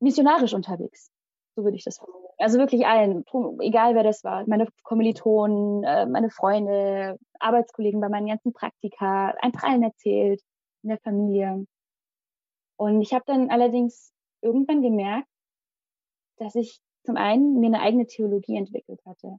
[0.00, 1.10] missionarisch unterwegs,
[1.56, 2.22] so würde ich das formulieren.
[2.38, 3.24] Also wirklich allen,
[3.60, 9.64] egal wer das war, meine Kommilitonen, äh, meine Freunde, Arbeitskollegen bei meinen ganzen Praktika, einfach
[9.64, 10.40] allen erzählt,
[10.82, 11.66] in der Familie.
[12.76, 15.28] Und ich habe dann allerdings irgendwann gemerkt,
[16.38, 19.38] dass ich zum einen mir eine eigene Theologie entwickelt hatte.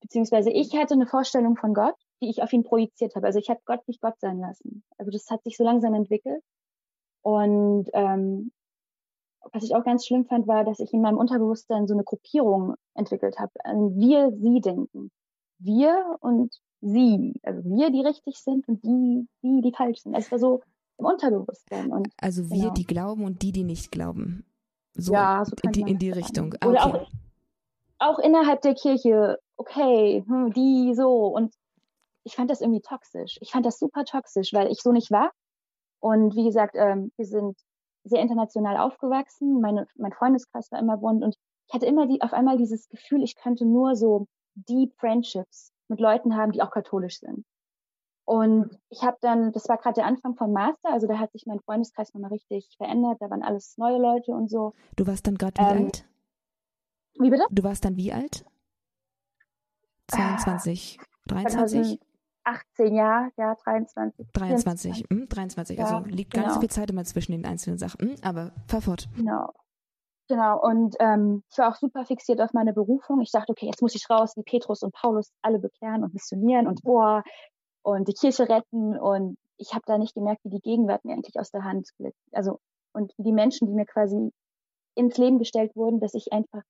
[0.00, 3.26] Beziehungsweise ich hatte eine Vorstellung von Gott, die ich auf ihn projiziert habe.
[3.26, 4.84] Also ich habe Gott nicht Gott sein lassen.
[4.96, 6.42] Also das hat sich so langsam entwickelt.
[7.22, 8.52] Und ähm,
[9.52, 12.74] was ich auch ganz schlimm fand, war, dass ich in meinem Unterbewusstsein so eine Gruppierung
[12.94, 13.52] entwickelt habe.
[13.96, 15.10] Wir, sie denken.
[15.58, 17.34] Wir und sie.
[17.42, 20.14] Also wir, die richtig sind und die, die, die falsch sind.
[20.14, 20.62] Es war so
[20.98, 21.90] im Unterbewusstsein.
[21.90, 22.74] Und, also wir, genau.
[22.74, 24.44] die glauben und die, die nicht glauben.
[24.94, 26.54] So ja, so in, die, in die Richtung.
[26.54, 26.68] Okay.
[26.68, 27.08] Oder auch,
[27.98, 31.26] auch innerhalb der Kirche, okay, hm, die so.
[31.26, 31.54] Und
[32.24, 33.38] ich fand das irgendwie toxisch.
[33.40, 35.30] Ich fand das super toxisch, weil ich so nicht war.
[36.00, 37.56] Und wie gesagt, ähm, wir sind
[38.04, 39.60] sehr international aufgewachsen.
[39.60, 41.36] Meine, mein Freundeskreis war immer bunt und
[41.68, 46.00] ich hatte immer die, auf einmal dieses Gefühl, ich könnte nur so deep Friendships mit
[46.00, 47.44] Leuten haben, die auch katholisch sind.
[48.24, 51.46] Und ich habe dann, das war gerade der Anfang vom Master, also da hat sich
[51.46, 54.74] mein Freundeskreis nochmal richtig verändert, da waren alles neue Leute und so.
[54.96, 56.04] Du warst dann gerade wie ähm, alt?
[57.18, 57.44] Wie bitte?
[57.50, 58.44] Du warst dann wie alt?
[60.08, 62.00] 22, 23?
[62.44, 64.26] 18 Jahre, ja, 23.
[64.32, 65.80] 23, hm, 23.
[65.82, 66.54] Also liegt gar genau.
[66.54, 66.60] genau.
[66.60, 69.08] viel Zeit immer zwischen den einzelnen Sachen, hm, aber fahr fort.
[69.16, 69.52] Genau.
[70.28, 73.20] Genau, und ähm, ich war auch super fixiert auf meine Berufung.
[73.22, 76.66] Ich dachte, okay, jetzt muss ich raus, wie Petrus und Paulus alle bekehren und missionieren
[76.66, 77.22] und boah,
[77.82, 78.98] und die Kirche retten.
[78.98, 82.14] Und ich habe da nicht gemerkt, wie die Gegenwart mir eigentlich aus der Hand glitt.
[82.32, 82.58] Also,
[82.92, 84.30] und wie die Menschen, die mir quasi
[84.94, 86.62] ins Leben gestellt wurden, dass ich einfach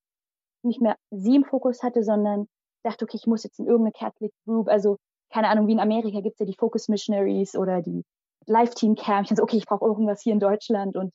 [0.63, 2.47] nicht mehr sie im Fokus hatte, sondern
[2.85, 4.99] dachte, okay, ich muss jetzt in irgendeine Catholic Group, also
[5.31, 8.05] keine Ahnung, wie in Amerika gibt es ja die Focus Missionaries oder die
[8.47, 9.29] Live Team Camp.
[9.29, 10.97] Ich so, okay, ich brauche irgendwas hier in Deutschland.
[10.97, 11.13] Und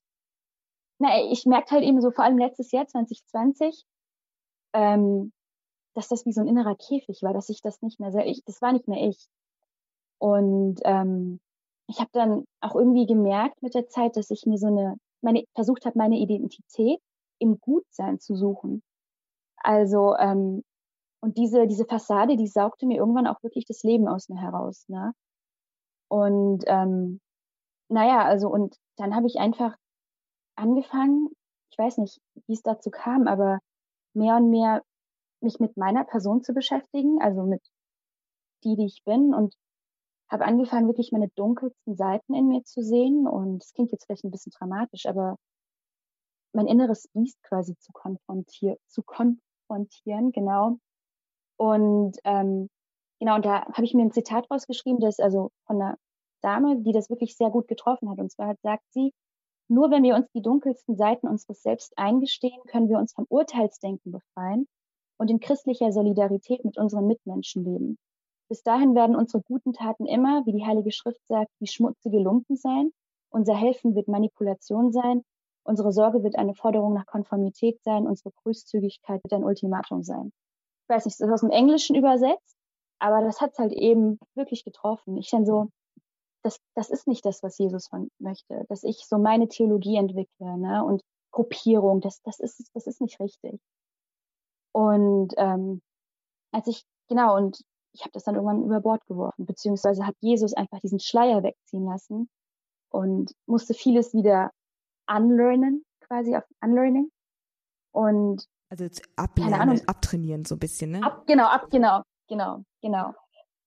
[1.04, 3.84] na, ich merkte halt eben so, vor allem letztes Jahr, 2020,
[4.74, 5.34] ähm,
[5.94, 8.42] dass das wie so ein innerer Käfig war, dass ich das nicht mehr sehr, ich,
[8.46, 9.28] das war nicht mehr ich.
[10.18, 11.42] Und ähm,
[11.88, 15.44] ich habe dann auch irgendwie gemerkt mit der Zeit, dass ich mir so eine, meine,
[15.54, 17.02] versucht habe, meine Identität
[17.40, 18.82] im Gutsein zu suchen.
[19.58, 20.64] Also ähm,
[21.20, 24.86] und diese, diese Fassade, die saugte mir irgendwann auch wirklich das Leben aus mir heraus.
[24.88, 25.14] Ne?
[26.08, 27.20] Und ähm,
[27.90, 29.76] naja, also und dann habe ich einfach
[30.56, 31.30] angefangen,
[31.72, 33.60] ich weiß nicht, wie es dazu kam, aber
[34.14, 34.84] mehr und mehr
[35.42, 37.62] mich mit meiner Person zu beschäftigen, also mit
[38.64, 39.56] die, die ich bin und
[40.30, 43.28] habe angefangen, wirklich meine dunkelsten Seiten in mir zu sehen.
[43.28, 45.38] Und es klingt jetzt vielleicht ein bisschen dramatisch, aber
[46.54, 50.78] mein inneres Biest quasi zu konfrontieren, zu konfrontieren, genau.
[51.58, 52.70] Und ähm,
[53.20, 55.98] genau, und da habe ich mir ein Zitat rausgeschrieben, das also von einer
[56.42, 58.20] Dame, die das wirklich sehr gut getroffen hat.
[58.20, 59.14] Und zwar sagt sie,
[59.68, 64.12] nur wenn wir uns die dunkelsten Seiten unseres Selbst eingestehen, können wir uns vom Urteilsdenken
[64.12, 64.68] befreien
[65.18, 67.98] und in christlicher Solidarität mit unseren Mitmenschen leben.
[68.50, 72.56] Bis dahin werden unsere guten Taten immer, wie die Heilige Schrift sagt, wie schmutzige Lumpen
[72.56, 72.92] sein.
[73.30, 75.24] Unser Helfen wird Manipulation sein.
[75.66, 78.06] Unsere Sorge wird eine Forderung nach Konformität sein.
[78.06, 80.32] Unsere Großzügigkeit wird ein Ultimatum sein
[80.84, 82.58] ich weiß nicht, das ist aus dem Englischen übersetzt,
[83.00, 85.18] aber das hat halt eben wirklich getroffen.
[85.18, 85.70] Ich dann so,
[86.44, 90.58] das, das ist nicht das, was Jesus von möchte, dass ich so meine Theologie entwickle,
[90.58, 93.60] ne, und Gruppierung, das, das ist, das ist nicht richtig.
[94.72, 95.82] Und ähm,
[96.52, 97.62] als ich, genau, und
[97.94, 101.86] ich habe das dann irgendwann über Bord geworfen, beziehungsweise hat Jesus einfach diesen Schleier wegziehen
[101.86, 102.30] lassen
[102.90, 104.52] und musste vieles wieder
[105.08, 107.10] unlearnen, quasi auf Unlearning.
[107.92, 108.86] Und also
[109.16, 111.04] ablernen, abtrainieren so ein bisschen, ne?
[111.04, 113.14] Ab, genau, ab, genau, genau, genau.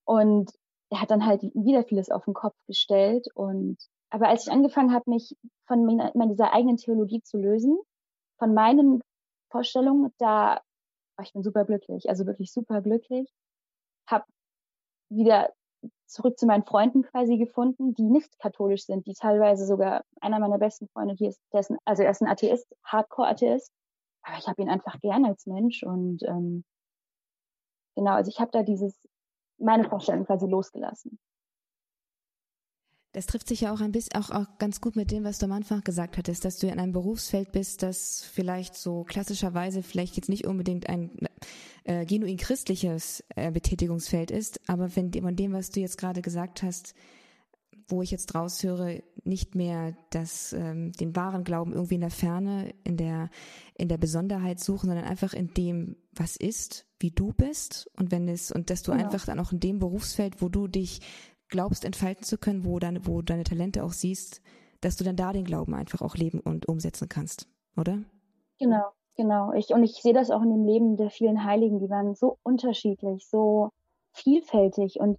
[0.05, 0.53] Und
[0.91, 3.29] er hat dann halt wieder vieles auf den Kopf gestellt.
[3.35, 3.79] Und
[4.11, 7.79] aber als ich angefangen habe, mich von meiner, dieser eigenen Theologie zu lösen,
[8.39, 9.03] von meinen
[9.51, 10.61] Vorstellungen, da
[11.19, 13.29] oh, ich bin super glücklich, also wirklich super glücklich,
[14.09, 14.25] habe
[15.11, 15.53] wieder
[16.07, 20.59] zurück zu meinen Freunden quasi gefunden, die nicht katholisch sind, die teilweise sogar einer meiner
[20.59, 23.73] besten Freunde, die ist, ein, also er ist ein Atheist, Hardcore-Atheist,
[24.23, 26.65] aber ich habe ihn einfach gern als Mensch und ähm,
[27.97, 28.97] genau, also ich habe da dieses
[29.59, 31.19] meine Vorstellung quasi losgelassen.
[33.13, 35.47] Das trifft sich ja auch ein bisschen, auch, auch ganz gut mit dem, was du
[35.47, 40.17] am Anfang gesagt hattest, dass du in einem Berufsfeld bist, das vielleicht so klassischerweise vielleicht
[40.17, 41.17] jetzt nicht unbedingt ein
[41.85, 46.63] äh, genuin christliches äh, Betätigungsfeld ist, aber wenn von dem, was du jetzt gerade gesagt
[46.63, 46.95] hast,
[47.89, 52.75] wo ich jetzt raushöre, nicht mehr das, ähm, den wahren Glauben irgendwie in der Ferne,
[52.85, 53.31] in der,
[53.75, 58.29] in der Besonderheit suchen, sondern einfach in dem, was ist, wie du bist und wenn
[58.29, 59.05] es, und dass du genau.
[59.05, 61.01] einfach dann auch in dem Berufsfeld, wo du dich
[61.49, 64.43] glaubst, entfalten zu können, wo deine, wo deine Talente auch siehst,
[64.81, 68.03] dass du dann da den Glauben einfach auch leben und umsetzen kannst, oder?
[68.59, 68.85] Genau,
[69.17, 69.53] genau.
[69.53, 72.39] Ich, und ich sehe das auch in dem Leben der vielen Heiligen, die waren so
[72.43, 73.71] unterschiedlich, so
[74.13, 75.19] vielfältig und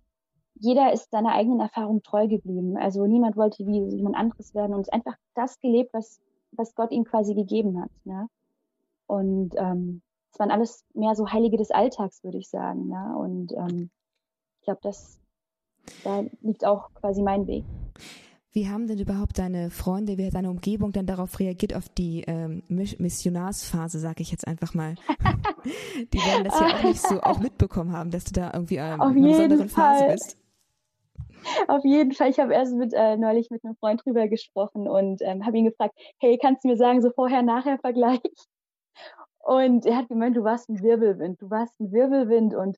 [0.59, 2.77] jeder ist seiner eigenen Erfahrung treu geblieben.
[2.77, 6.19] Also niemand wollte wie jemand anderes werden und einfach das gelebt, was,
[6.51, 7.91] was Gott ihm quasi gegeben hat.
[8.03, 8.27] Ne?
[9.07, 10.01] Und ähm,
[10.31, 12.89] es waren alles mehr so Heilige des Alltags, würde ich sagen.
[12.89, 13.13] Ja?
[13.15, 13.89] Und ähm,
[14.59, 15.19] ich glaube, das
[16.03, 17.63] da liegt auch quasi mein Weg.
[18.51, 22.23] Wie haben denn überhaupt deine Freunde, wie hat deine Umgebung dann darauf reagiert, auf die
[22.25, 24.95] ähm, Missionarsphase, sage ich jetzt einfach mal?
[26.13, 28.93] die werden das ja auch nicht so auch mitbekommen haben, dass du da irgendwie ähm,
[28.93, 30.37] in einer besonderen Phase bist.
[31.67, 32.29] Auf jeden Fall.
[32.29, 35.65] Ich habe erst mit, äh, neulich mit einem Freund drüber gesprochen und ähm, habe ihn
[35.65, 38.21] gefragt, hey, kannst du mir sagen, so vorher-nachher-Vergleich?
[39.39, 42.77] Und er hat gemeint, du warst ein Wirbelwind, du warst ein Wirbelwind und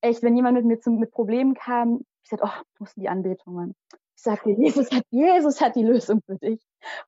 [0.00, 3.02] echt, wenn jemand mit mir zum, mit Problemen kam, ich sagte, oh, du musst in
[3.02, 3.74] die Anbetung, Mann.
[4.16, 6.60] Ich sagte, Jesus hat, Jesus hat die Lösung für dich.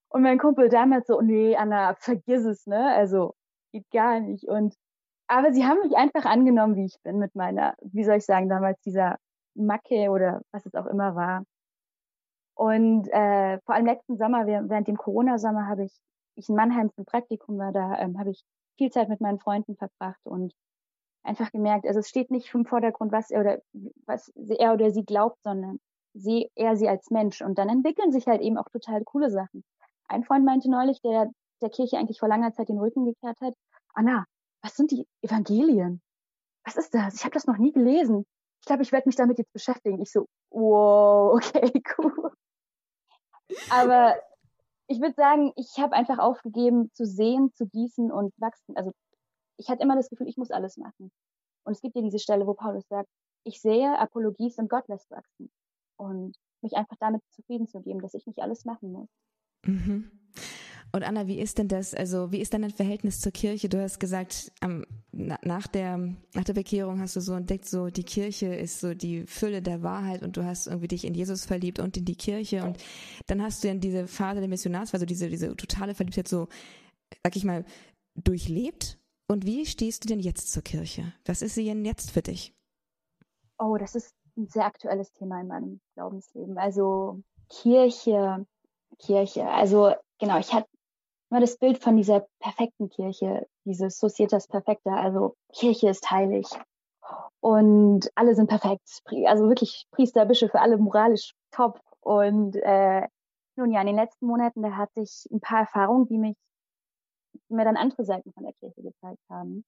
[0.09, 2.95] Und mein Kumpel damals so, nee, Anna, vergiss es, ne?
[2.95, 3.35] Also,
[3.73, 4.45] geht gar nicht.
[4.45, 4.75] Und,
[5.27, 8.49] aber sie haben mich einfach angenommen, wie ich bin, mit meiner, wie soll ich sagen,
[8.49, 9.17] damals dieser
[9.55, 11.45] Macke oder was es auch immer war.
[12.55, 15.97] Und äh, vor allem letzten Sommer, während dem Corona-Sommer, habe ich,
[16.37, 18.43] ich in Mannheim zum Praktikum war, da ähm, habe ich
[18.77, 20.53] viel Zeit mit meinen Freunden verbracht und
[21.23, 23.59] einfach gemerkt, also es steht nicht im Vordergrund, was er oder
[24.07, 25.79] was er oder sie glaubt, sondern
[26.15, 27.41] sie, er sie als Mensch.
[27.41, 29.65] Und dann entwickeln sich halt eben auch total coole Sachen.
[30.09, 31.31] Ein Freund meinte neulich, der
[31.61, 33.55] der Kirche eigentlich vor langer Zeit den Rücken gekehrt hat,
[33.95, 34.25] Anna,
[34.63, 36.01] was sind die Evangelien?
[36.65, 37.15] Was ist das?
[37.15, 38.27] Ich habe das noch nie gelesen.
[38.61, 40.01] Ich glaube, ich werde mich damit jetzt beschäftigen.
[40.01, 42.33] Ich so, wow, okay, cool.
[43.71, 44.17] Aber
[44.87, 48.93] ich würde sagen, ich habe einfach aufgegeben zu sehen, zu gießen und wachsen, also
[49.57, 51.13] ich hatte immer das Gefühl, ich muss alles machen.
[51.65, 53.09] Und es gibt ja diese Stelle, wo Paulus sagt,
[53.45, 55.51] ich sehe Apologies und Gott lässt wachsen.
[55.97, 59.09] Und mich einfach damit zufrieden zu geben, dass ich nicht alles machen muss.
[59.65, 60.11] Mhm.
[60.93, 63.69] Und Anna, wie ist denn das, also wie ist denn dein Verhältnis zur Kirche?
[63.69, 65.99] Du hast gesagt, ähm, nach, der,
[66.35, 69.83] nach der Bekehrung hast du so entdeckt, so die Kirche ist so die Fülle der
[69.83, 72.79] Wahrheit und du hast irgendwie dich in Jesus verliebt und in die Kirche und
[73.29, 76.49] dann hast du in diese Phase der Missionarsphase, diese, diese totale Verliebtheit so,
[77.23, 77.65] sag ich mal,
[78.17, 78.99] durchlebt
[79.29, 81.13] und wie stehst du denn jetzt zur Kirche?
[81.25, 82.53] Was ist sie denn jetzt für dich?
[83.59, 86.59] Oh, das ist ein sehr aktuelles Thema in meinem Glaubensleben.
[86.59, 88.47] Also Kirche,
[89.01, 89.49] Kirche.
[89.49, 90.69] Also genau, ich hatte
[91.31, 94.97] immer das Bild von dieser perfekten Kirche, dieses Societas Perfecta.
[94.97, 96.47] Also Kirche ist heilig
[97.41, 99.03] und alle sind perfekt.
[99.27, 101.81] Also wirklich Priester, Bischöfe, alle moralisch top.
[102.01, 103.07] Und äh,
[103.57, 106.37] nun ja, in den letzten Monaten, da hatte ich ein paar Erfahrungen, die mich
[107.49, 109.65] die mir dann andere Seiten von der Kirche gezeigt haben.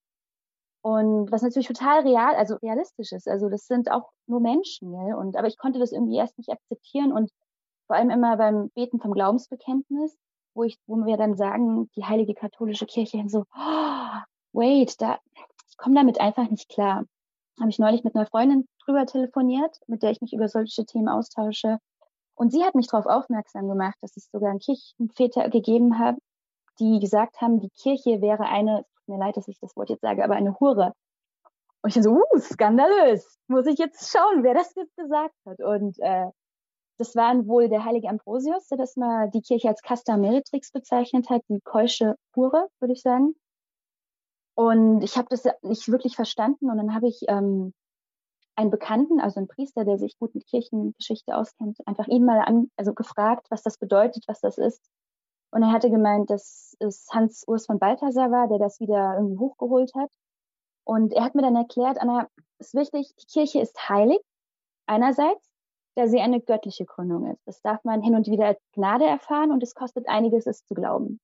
[0.83, 3.29] Und was natürlich total real, also realistisch ist.
[3.29, 5.17] Also das sind auch nur Menschen, ja.
[5.17, 7.31] Und aber ich konnte das irgendwie erst nicht akzeptieren und
[7.93, 10.17] vor allem immer beim Beten vom Glaubensbekenntnis,
[10.55, 14.19] wo ich, wo wir dann sagen, die heilige katholische Kirche, so, oh,
[14.55, 15.19] wait, da,
[15.69, 17.05] ich komme damit einfach nicht klar.
[17.61, 21.11] Habe ich neulich mit einer Freundin drüber telefoniert, mit der ich mich über solche Themen
[21.11, 21.81] austausche.
[22.35, 26.17] Und sie hat mich darauf aufmerksam gemacht, dass es sogar einen Kirchenväter gegeben hat,
[26.81, 30.01] die gesagt haben, die Kirche wäre eine, tut mir leid, dass ich das Wort jetzt
[30.01, 30.95] sage, aber eine Hure.
[31.83, 33.39] Und ich so, uh, skandalös.
[33.49, 35.61] Muss ich jetzt schauen, wer das jetzt gesagt hat.
[35.61, 36.29] Und äh,
[37.03, 41.31] das waren wohl der heilige Ambrosius, der das mal die Kirche als Casta Meretrix bezeichnet
[41.31, 43.35] hat, die keusche Hure, würde ich sagen.
[44.55, 46.71] Und ich habe das nicht wirklich verstanden.
[46.71, 47.75] Und dann habe ich ähm,
[48.55, 52.71] einen Bekannten, also einen Priester, der sich gut mit Kirchengeschichte auskennt, einfach ihn mal an,
[52.77, 54.89] also gefragt, was das bedeutet, was das ist.
[55.51, 59.39] Und er hatte gemeint, dass es Hans Urs von Balthasar war, der das wieder irgendwie
[59.39, 60.09] hochgeholt hat.
[60.85, 62.29] Und er hat mir dann erklärt, Anna,
[62.61, 64.21] ist wichtig, die Kirche ist heilig,
[64.87, 65.52] einerseits,
[65.95, 67.41] da sie eine göttliche Gründung ist.
[67.47, 70.75] Das darf man hin und wieder als Gnade erfahren und es kostet einiges, es zu
[70.75, 71.21] glauben.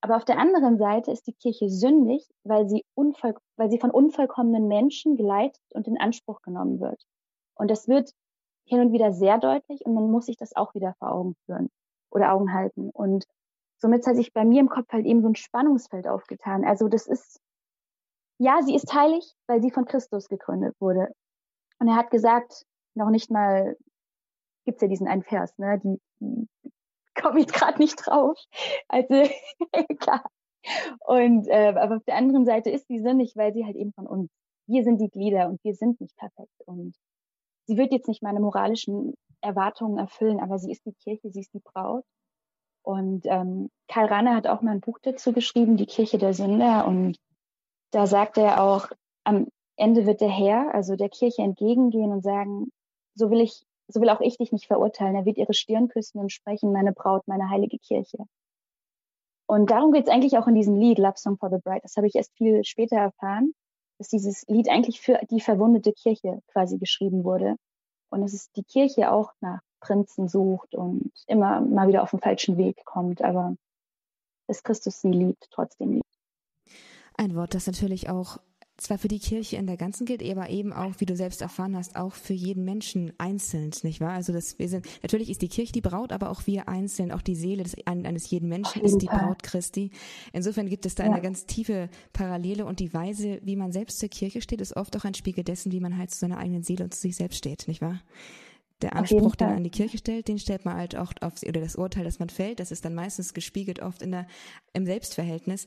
[0.00, 3.90] Aber auf der anderen Seite ist die Kirche sündig, weil sie, unvoll, weil sie von
[3.90, 7.02] unvollkommenen Menschen geleitet und in Anspruch genommen wird.
[7.54, 8.12] Und das wird
[8.64, 11.70] hin und wieder sehr deutlich und man muss sich das auch wieder vor Augen führen
[12.10, 12.90] oder Augen halten.
[12.90, 13.24] Und
[13.78, 16.64] somit hat sich bei mir im Kopf halt eben so ein Spannungsfeld aufgetan.
[16.64, 17.40] Also das ist,
[18.38, 21.08] ja, sie ist heilig, weil sie von Christus gegründet wurde.
[21.80, 22.66] Und er hat gesagt,
[22.98, 23.76] noch nicht mal,
[24.66, 26.48] gibt's ja diesen einen Vers, ne, die, die
[27.14, 28.38] komme jetzt gerade nicht drauf.
[28.88, 29.28] Also,
[29.98, 30.24] klar.
[31.06, 34.06] Und äh, aber auf der anderen Seite ist sie sinnig, weil sie halt eben von
[34.06, 34.30] uns.
[34.66, 36.52] Wir sind die Glieder und wir sind nicht perfekt.
[36.66, 36.94] Und
[37.66, 41.54] sie wird jetzt nicht meine moralischen Erwartungen erfüllen, aber sie ist die Kirche, sie ist
[41.54, 42.04] die Braut.
[42.82, 46.86] Und ähm, Karl Rahner hat auch mal ein Buch dazu geschrieben, Die Kirche der Sünder.
[46.86, 47.18] Und
[47.92, 48.88] da sagt er auch,
[49.24, 52.70] am Ende wird der Herr, also der Kirche entgegengehen und sagen,
[53.18, 55.16] so will ich so will auch ich dich nicht verurteilen.
[55.16, 58.18] Er wird ihre Stirn küssen und sprechen, meine Braut, meine heilige Kirche.
[59.46, 61.80] Und darum geht es eigentlich auch in diesem Lied, Love Song for the Bride.
[61.82, 63.54] Das habe ich erst viel später erfahren,
[63.96, 67.56] dass dieses Lied eigentlich für die verwundete Kirche quasi geschrieben wurde.
[68.10, 72.20] Und dass es die Kirche auch nach Prinzen sucht und immer mal wieder auf den
[72.20, 73.56] falschen Weg kommt, aber
[74.48, 76.18] dass Christus sie liebt, trotzdem liebt.
[77.16, 78.38] Ein Wort, das natürlich auch
[78.78, 81.76] zwar für die Kirche in der ganzen gilt, aber eben auch, wie du selbst erfahren
[81.76, 84.12] hast, auch für jeden Menschen einzeln, nicht wahr?
[84.12, 87.22] Also das, wir sind, natürlich ist die Kirche die Braut, aber auch wir einzeln, auch
[87.22, 89.90] die Seele des, eines jeden Menschen ist die Braut Christi.
[90.32, 91.10] Insofern gibt es da ja.
[91.10, 94.96] eine ganz tiefe Parallele und die Weise, wie man selbst zur Kirche steht, ist oft
[94.96, 97.38] auch ein Spiegel dessen, wie man halt zu seiner eigenen Seele und zu sich selbst
[97.38, 98.00] steht, nicht wahr?
[98.80, 101.60] Der Anspruch, den man an die Kirche stellt, den stellt man halt auch auf, oder
[101.60, 104.28] das Urteil, das man fällt, das ist dann meistens gespiegelt oft in der,
[104.72, 105.66] im Selbstverhältnis.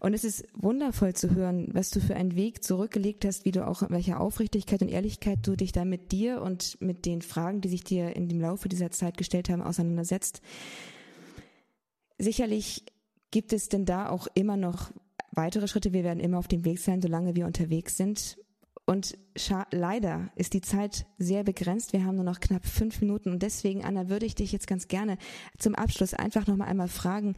[0.00, 3.66] Und es ist wundervoll zu hören, was du für einen Weg zurückgelegt hast, wie du
[3.66, 7.68] auch, welche Aufrichtigkeit und Ehrlichkeit du dich da mit dir und mit den Fragen, die
[7.68, 10.40] sich dir in dem Laufe dieser Zeit gestellt haben, auseinandersetzt.
[12.18, 12.84] Sicherlich
[13.30, 14.90] gibt es denn da auch immer noch
[15.32, 15.92] weitere Schritte.
[15.92, 18.38] Wir werden immer auf dem Weg sein, solange wir unterwegs sind.
[18.86, 19.18] Und
[19.70, 21.92] leider ist die Zeit sehr begrenzt.
[21.92, 23.30] Wir haben nur noch knapp fünf Minuten.
[23.30, 25.18] Und deswegen, Anna, würde ich dich jetzt ganz gerne
[25.58, 27.36] zum Abschluss einfach noch mal einmal fragen,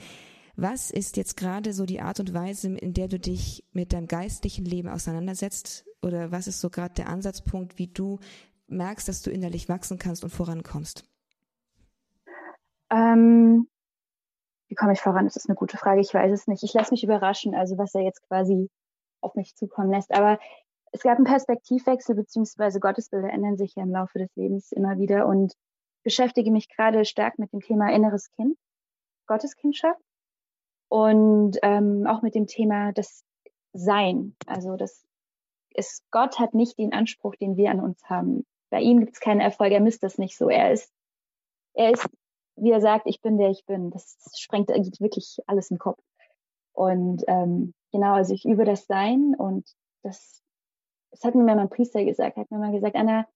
[0.54, 4.06] was ist jetzt gerade so die Art und Weise, in der du dich mit deinem
[4.06, 5.86] geistlichen Leben auseinandersetzt?
[6.02, 8.18] Oder was ist so gerade der Ansatzpunkt, wie du
[8.66, 11.04] merkst, dass du innerlich wachsen kannst und vorankommst?
[12.90, 13.68] Ähm,
[14.68, 15.24] wie komme ich voran?
[15.24, 16.00] Das ist eine gute Frage.
[16.00, 16.62] Ich weiß es nicht.
[16.62, 18.68] Ich lasse mich überraschen, also was er jetzt quasi
[19.20, 20.12] auf mich zukommen lässt.
[20.12, 20.38] Aber
[20.92, 25.26] es gab einen Perspektivwechsel, beziehungsweise Gottesbilder ändern sich ja im Laufe des Lebens immer wieder
[25.26, 25.54] und
[26.02, 28.58] beschäftige mich gerade stark mit dem Thema inneres Kind,
[29.26, 30.02] Gotteskindschaft
[30.92, 33.24] und ähm, auch mit dem Thema das
[33.72, 34.36] Sein.
[34.44, 35.06] Also das
[35.70, 38.44] ist, Gott hat nicht den Anspruch, den wir an uns haben.
[38.68, 40.50] Bei ihm gibt es keinen Erfolg, er misst das nicht so.
[40.50, 40.92] Er ist,
[41.72, 42.06] er ist,
[42.56, 43.90] wie er sagt, ich bin der ich bin.
[43.90, 45.98] Das, sprengt wirklich alles im Kopf.
[46.74, 49.66] Und ähm, genau, also ich übe das Sein und
[50.02, 50.42] das,
[51.10, 53.26] das hat mir mein Priester gesagt, hat mir mal gesagt, Anna,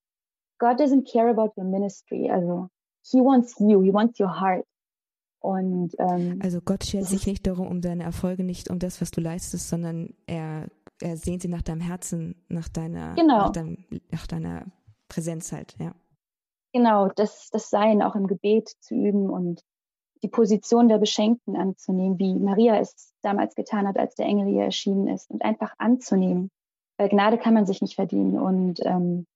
[0.59, 2.29] God doesn't care about your ministry.
[2.29, 2.69] Also,
[3.03, 4.67] he wants you, he wants your heart.
[5.41, 9.11] Und, ähm, also Gott schert sich nicht darum, um deine Erfolge, nicht um das, was
[9.11, 10.69] du leistest, sondern er,
[11.01, 13.39] er sehnt sich nach deinem Herzen, nach deiner, genau.
[13.39, 14.67] nach, deinem, nach deiner
[15.09, 15.95] Präsenz halt, ja.
[16.73, 19.63] Genau, das, das Sein auch im Gebet zu üben und
[20.23, 24.65] die Position der Beschenkten anzunehmen, wie Maria es damals getan hat, als der Engel ihr
[24.65, 26.51] erschienen ist, und einfach anzunehmen.
[26.99, 28.39] Weil Gnade kann man sich nicht verdienen.
[28.39, 29.27] Und ähm,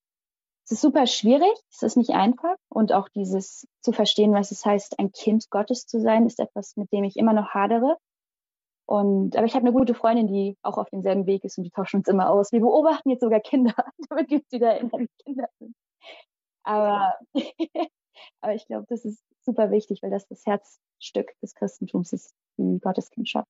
[0.64, 4.64] es ist super schwierig, es ist nicht einfach und auch dieses zu verstehen, was es
[4.64, 7.96] heißt, ein Kind Gottes zu sein, ist etwas, mit dem ich immer noch hadere.
[8.86, 11.70] Und, aber ich habe eine gute Freundin, die auch auf demselben Weg ist und die
[11.70, 12.50] tauschen uns immer aus.
[12.50, 13.74] Wir beobachten jetzt sogar Kinder,
[14.08, 15.76] damit wir wieder in den Kinder sind.
[16.64, 17.14] Aber,
[18.40, 22.80] aber ich glaube, das ist super wichtig, weil das das Herzstück des Christentums ist, die
[22.80, 23.48] Gotteskindschaft.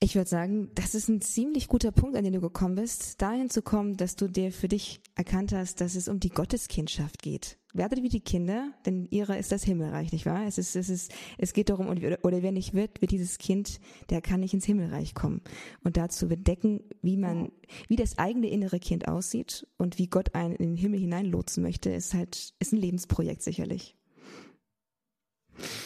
[0.00, 3.50] Ich würde sagen, das ist ein ziemlich guter Punkt, an den du gekommen bist, dahin
[3.50, 7.58] zu kommen, dass du dir für dich erkannt hast, dass es um die Gotteskindschaft geht.
[7.74, 10.46] Werdet wie die Kinder, denn ihrer ist das Himmelreich, nicht wahr?
[10.46, 14.20] Es ist, es ist, es geht darum, oder wer nicht wird, wird dieses Kind, der
[14.20, 15.42] kann nicht ins Himmelreich kommen.
[15.82, 17.50] Und dazu bedecken, wie man,
[17.88, 21.90] wie das eigene innere Kind aussieht und wie Gott einen in den Himmel hineinlotsen möchte,
[21.90, 23.96] ist halt, ist ein Lebensprojekt sicherlich.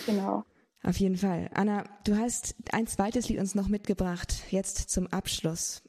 [0.05, 0.45] Genau.
[0.85, 1.49] Auf jeden Fall.
[1.55, 5.83] Anna, du hast ein zweites Lied uns noch mitgebracht, jetzt zum Abschluss.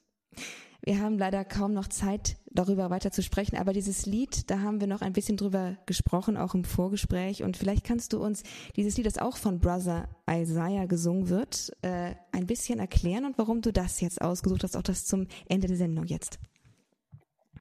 [0.85, 4.81] Wir haben leider kaum noch Zeit, darüber weiter zu sprechen, aber dieses Lied, da haben
[4.81, 7.41] wir noch ein bisschen drüber gesprochen, auch im Vorgespräch.
[7.41, 8.43] Und vielleicht kannst du uns
[8.75, 13.61] dieses Lied, das auch von Brother Isaiah gesungen wird, äh, ein bisschen erklären und warum
[13.61, 16.37] du das jetzt ausgesucht hast, auch das zum Ende der Sendung jetzt.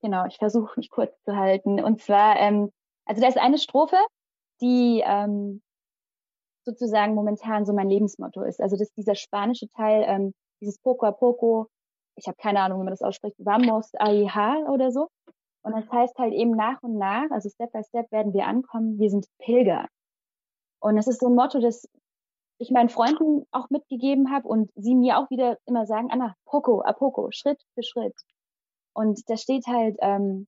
[0.02, 1.82] genau, ich versuche mich kurz zu halten.
[1.82, 2.72] Und zwar, ähm,
[3.04, 3.96] also da ist eine Strophe,
[4.60, 5.62] die ähm,
[6.64, 8.60] sozusagen momentan so mein Lebensmotto ist.
[8.60, 11.68] Also das ist dieser spanische Teil, ähm, dieses Poco a Poco,
[12.16, 14.10] ich habe keine Ahnung, wie man das ausspricht, Vamos a
[14.68, 15.08] oder so.
[15.64, 18.98] Und das heißt halt eben nach und nach, also Step by Step werden wir ankommen,
[18.98, 19.86] wir sind Pilger.
[20.80, 21.88] Und das ist so ein Motto, das
[22.58, 26.82] ich meinen Freunden auch mitgegeben habe und sie mir auch wieder immer sagen, Anna, Poco,
[26.82, 28.14] a Poco, Schritt für Schritt.
[28.94, 30.46] Und da steht halt, ähm,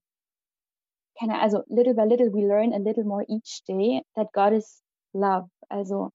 [1.17, 4.81] keine, also little by little we learn a little more each day that God is
[5.15, 5.49] love.
[5.69, 6.09] Also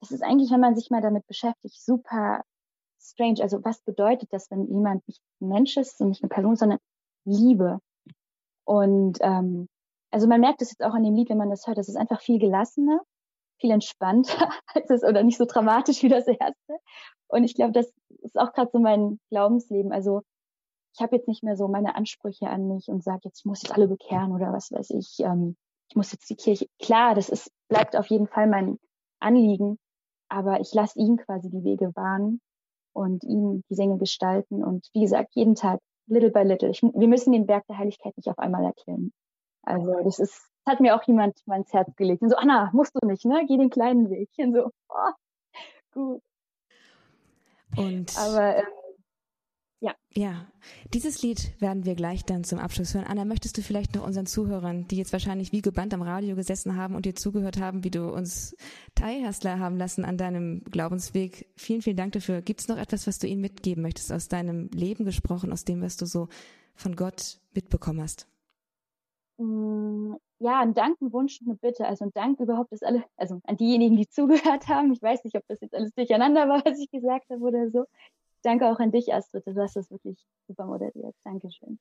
[0.00, 2.42] das ist eigentlich, wenn man sich mal damit beschäftigt, super
[3.00, 3.42] strange.
[3.42, 6.78] Also was bedeutet das, wenn jemand nicht ein Mensch ist und nicht eine Person, sondern
[7.24, 7.80] Liebe?
[8.64, 9.68] Und ähm,
[10.10, 11.96] also man merkt es jetzt auch an dem Lied, wenn man das hört, das ist
[11.96, 13.00] einfach viel gelassener,
[13.60, 16.78] viel entspannter als es oder nicht so dramatisch wie das erste.
[17.28, 17.90] Und ich glaube, das
[18.22, 19.92] ist auch gerade so mein Glaubensleben.
[19.92, 20.22] Also
[20.94, 23.74] ich habe jetzt nicht mehr so meine Ansprüche an mich und sage, jetzt muss jetzt
[23.74, 25.16] alle bekehren oder was weiß ich.
[25.20, 25.56] Ähm,
[25.88, 26.66] ich muss jetzt die Kirche.
[26.78, 28.78] Klar, das ist bleibt auf jeden Fall mein
[29.20, 29.78] Anliegen,
[30.28, 32.40] aber ich lasse ihn quasi die Wege bahnen
[32.92, 36.70] und ihn die Sänger gestalten und wie gesagt jeden Tag little by little.
[36.70, 39.12] Ich, wir müssen den Berg der Heiligkeit nicht auf einmal erklären.
[39.62, 42.22] Also das ist, das hat mir auch jemand mal ins Herz gelegt.
[42.22, 43.44] Und so, Anna, musst du nicht, ne?
[43.48, 44.28] Geh den kleinen Weg.
[44.36, 45.12] Und so, oh,
[45.92, 46.22] gut.
[47.76, 48.64] Und aber ähm,
[49.84, 49.94] ja.
[50.16, 50.46] Ja,
[50.94, 53.04] dieses Lied werden wir gleich dann zum Abschluss hören.
[53.06, 56.76] Anna, möchtest du vielleicht noch unseren Zuhörern, die jetzt wahrscheinlich wie gebannt am Radio gesessen
[56.76, 58.56] haben und dir zugehört haben, wie du uns
[58.94, 61.48] Teilhassler haben lassen an deinem Glaubensweg.
[61.56, 62.40] Vielen, vielen Dank dafür.
[62.40, 65.82] Gibt es noch etwas, was du ihnen mitgeben möchtest, aus deinem Leben gesprochen, aus dem,
[65.82, 66.28] was du so
[66.74, 68.26] von Gott mitbekommen hast?
[69.36, 71.86] Mm, ja, ein Dank, ein Wunsch und eine Bitte.
[71.86, 74.92] Also ein Dank überhaupt, dass alle, also an diejenigen, die zugehört haben.
[74.92, 77.84] Ich weiß nicht, ob das jetzt alles durcheinander war, was ich gesagt habe oder so
[78.44, 79.46] danke auch an dich, Astrid.
[79.46, 81.14] Du hast das wirklich super moderiert.
[81.24, 81.78] Dankeschön.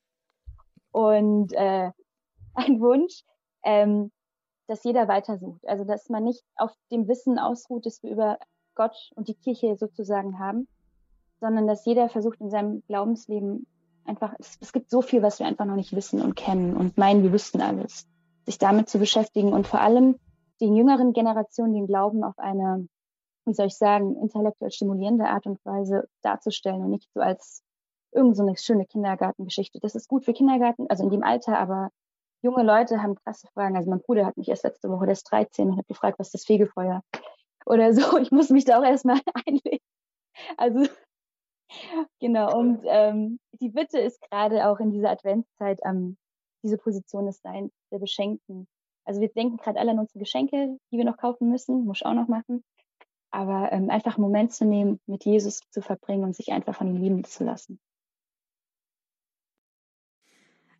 [0.91, 1.91] Und äh,
[2.55, 3.23] ein Wunsch,
[3.63, 4.11] ähm,
[4.67, 5.67] dass jeder weitersucht.
[5.67, 8.37] Also dass man nicht auf dem Wissen ausruht, das wir über
[8.75, 10.67] Gott und die Kirche sozusagen haben,
[11.39, 13.67] sondern dass jeder versucht in seinem Glaubensleben
[14.05, 16.97] einfach, es, es gibt so viel, was wir einfach noch nicht wissen und kennen und
[16.97, 18.07] meinen, wir wüssten alles,
[18.45, 20.19] sich damit zu beschäftigen und vor allem
[20.61, 22.87] den jüngeren Generationen den Glauben auf eine
[23.45, 27.63] wie soll ich sagen, intellektuell stimulierende Art und Weise darzustellen und nicht so als
[28.11, 29.79] irgend so eine schöne Kindergartengeschichte.
[29.79, 31.89] Das ist gut für Kindergarten, also in dem Alter, aber
[32.41, 33.75] junge Leute haben krasse Fragen.
[33.75, 36.27] Also mein Bruder hat mich erst letzte Woche, der ist 13 und hat gefragt, was
[36.27, 37.01] ist das Fegefeuer?
[37.65, 38.01] Oder so.
[38.21, 39.85] Ich muss mich da auch erstmal einlegen.
[40.57, 40.85] Also
[42.19, 42.57] genau.
[42.57, 46.17] Und ähm, die Bitte ist gerade auch in dieser Adventszeit ähm,
[46.63, 48.67] diese Position des Seins, der Beschenkten.
[49.05, 52.05] Also wir denken gerade alle an unsere Geschenke, die wir noch kaufen müssen, muss ich
[52.05, 52.63] auch noch machen
[53.33, 56.87] aber ähm, einfach einen Moment zu nehmen, mit Jesus zu verbringen und sich einfach von
[56.87, 57.79] ihm lieben zu lassen.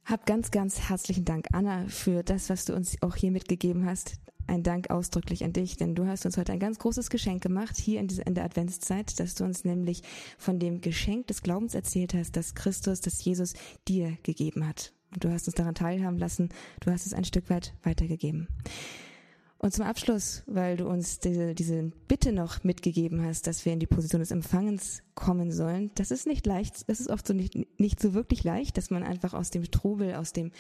[0.06, 4.18] Hab ganz, ganz herzlichen Dank, Anna, für das, was du uns auch hier mitgegeben hast.
[4.48, 7.78] Ein Dank ausdrücklich an dich, denn du hast uns heute ein ganz großes Geschenk gemacht,
[7.78, 10.04] hier in, in der Adventszeit, dass du uns nämlich
[10.38, 13.54] von dem Geschenk des Glaubens erzählt hast, dass Christus, dass Jesus
[13.88, 14.94] dir gegeben hat.
[15.14, 16.50] Und du hast uns daran teilhaben lassen,
[16.82, 18.48] du hast es ein Stück weit weitergegeben.
[19.64, 23.80] Und zum Abschluss, weil du uns diese, diese Bitte noch mitgegeben hast, dass wir in
[23.80, 27.56] die Position des Empfangens kommen sollen, das ist nicht leicht, das ist oft so nicht,
[27.80, 30.52] nicht so wirklich leicht, dass man einfach aus dem Trubel, aus dem,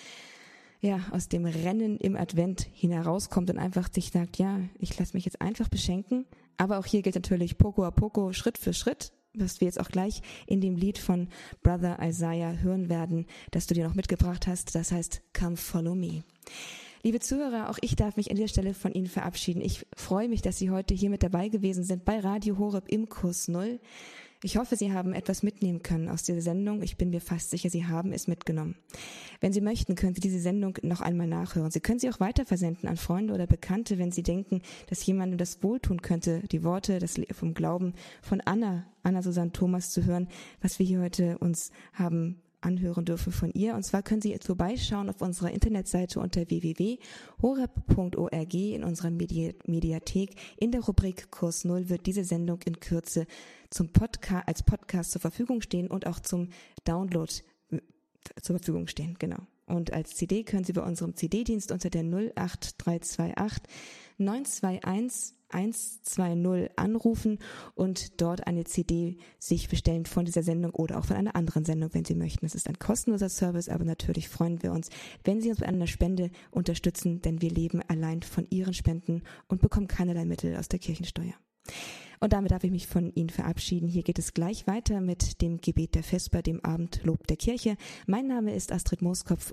[0.80, 5.26] ja, aus dem Rennen im Advent hinauskommt und einfach sich sagt, ja, ich lasse mich
[5.26, 6.26] jetzt einfach beschenken.
[6.56, 9.90] Aber auch hier gilt natürlich Poco a Poco, Schritt für Schritt, was wir jetzt auch
[9.90, 11.28] gleich in dem Lied von
[11.62, 14.76] Brother Isaiah hören werden, das du dir noch mitgebracht hast.
[14.76, 16.24] Das heißt, Come Follow Me.
[17.06, 19.60] Liebe Zuhörer, auch ich darf mich an dieser Stelle von Ihnen verabschieden.
[19.60, 23.10] Ich freue mich, dass Sie heute hier mit dabei gewesen sind bei Radio Horeb im
[23.10, 23.82] Kurs Null.
[24.42, 26.82] Ich hoffe, Sie haben etwas mitnehmen können aus dieser Sendung.
[26.82, 28.78] Ich bin mir fast sicher, Sie haben es mitgenommen.
[29.42, 31.72] Wenn Sie möchten, können Sie diese Sendung noch einmal nachhören.
[31.72, 35.38] Sie können sie auch weiter versenden an Freunde oder Bekannte, wenn Sie denken, dass jemandem
[35.38, 40.30] das wohltun könnte, die Worte vom Glauben von Anna, Anna Susanne Thomas zu hören,
[40.62, 43.76] was wir hier heute uns haben anhören dürfen von ihr.
[43.76, 50.36] Und zwar können Sie vorbeischauen auf unserer Internetseite unter www.horeb.org in unserer Medi Mediathek.
[50.58, 53.26] In der Rubrik Kurs Null wird diese Sendung in Kürze
[53.70, 56.50] zum Podcast, als Podcast zur Verfügung stehen und auch zum
[56.86, 57.32] Download
[57.72, 57.80] äh,
[58.42, 59.16] zur Verfügung stehen.
[59.20, 59.40] Genau.
[59.66, 63.64] Und als CD können Sie bei unserem CD-Dienst unter der 08328
[64.18, 67.40] 921 120 anrufen
[67.76, 71.94] und dort eine CD sich bestellen von dieser Sendung oder auch von einer anderen Sendung,
[71.94, 72.46] wenn Sie möchten.
[72.46, 74.90] Es ist ein kostenloser Service, aber natürlich freuen wir uns,
[75.24, 79.62] wenn Sie uns mit einer Spende unterstützen, denn wir leben allein von Ihren Spenden und
[79.62, 81.34] bekommen keinerlei Mittel aus der Kirchensteuer.
[82.24, 83.90] Und damit darf ich mich von Ihnen verabschieden.
[83.90, 87.76] Hier geht es gleich weiter mit dem Gebet der Vesper, dem Abendlob der Kirche.
[88.08, 89.52] Mein Name ist Astrid Mooskopf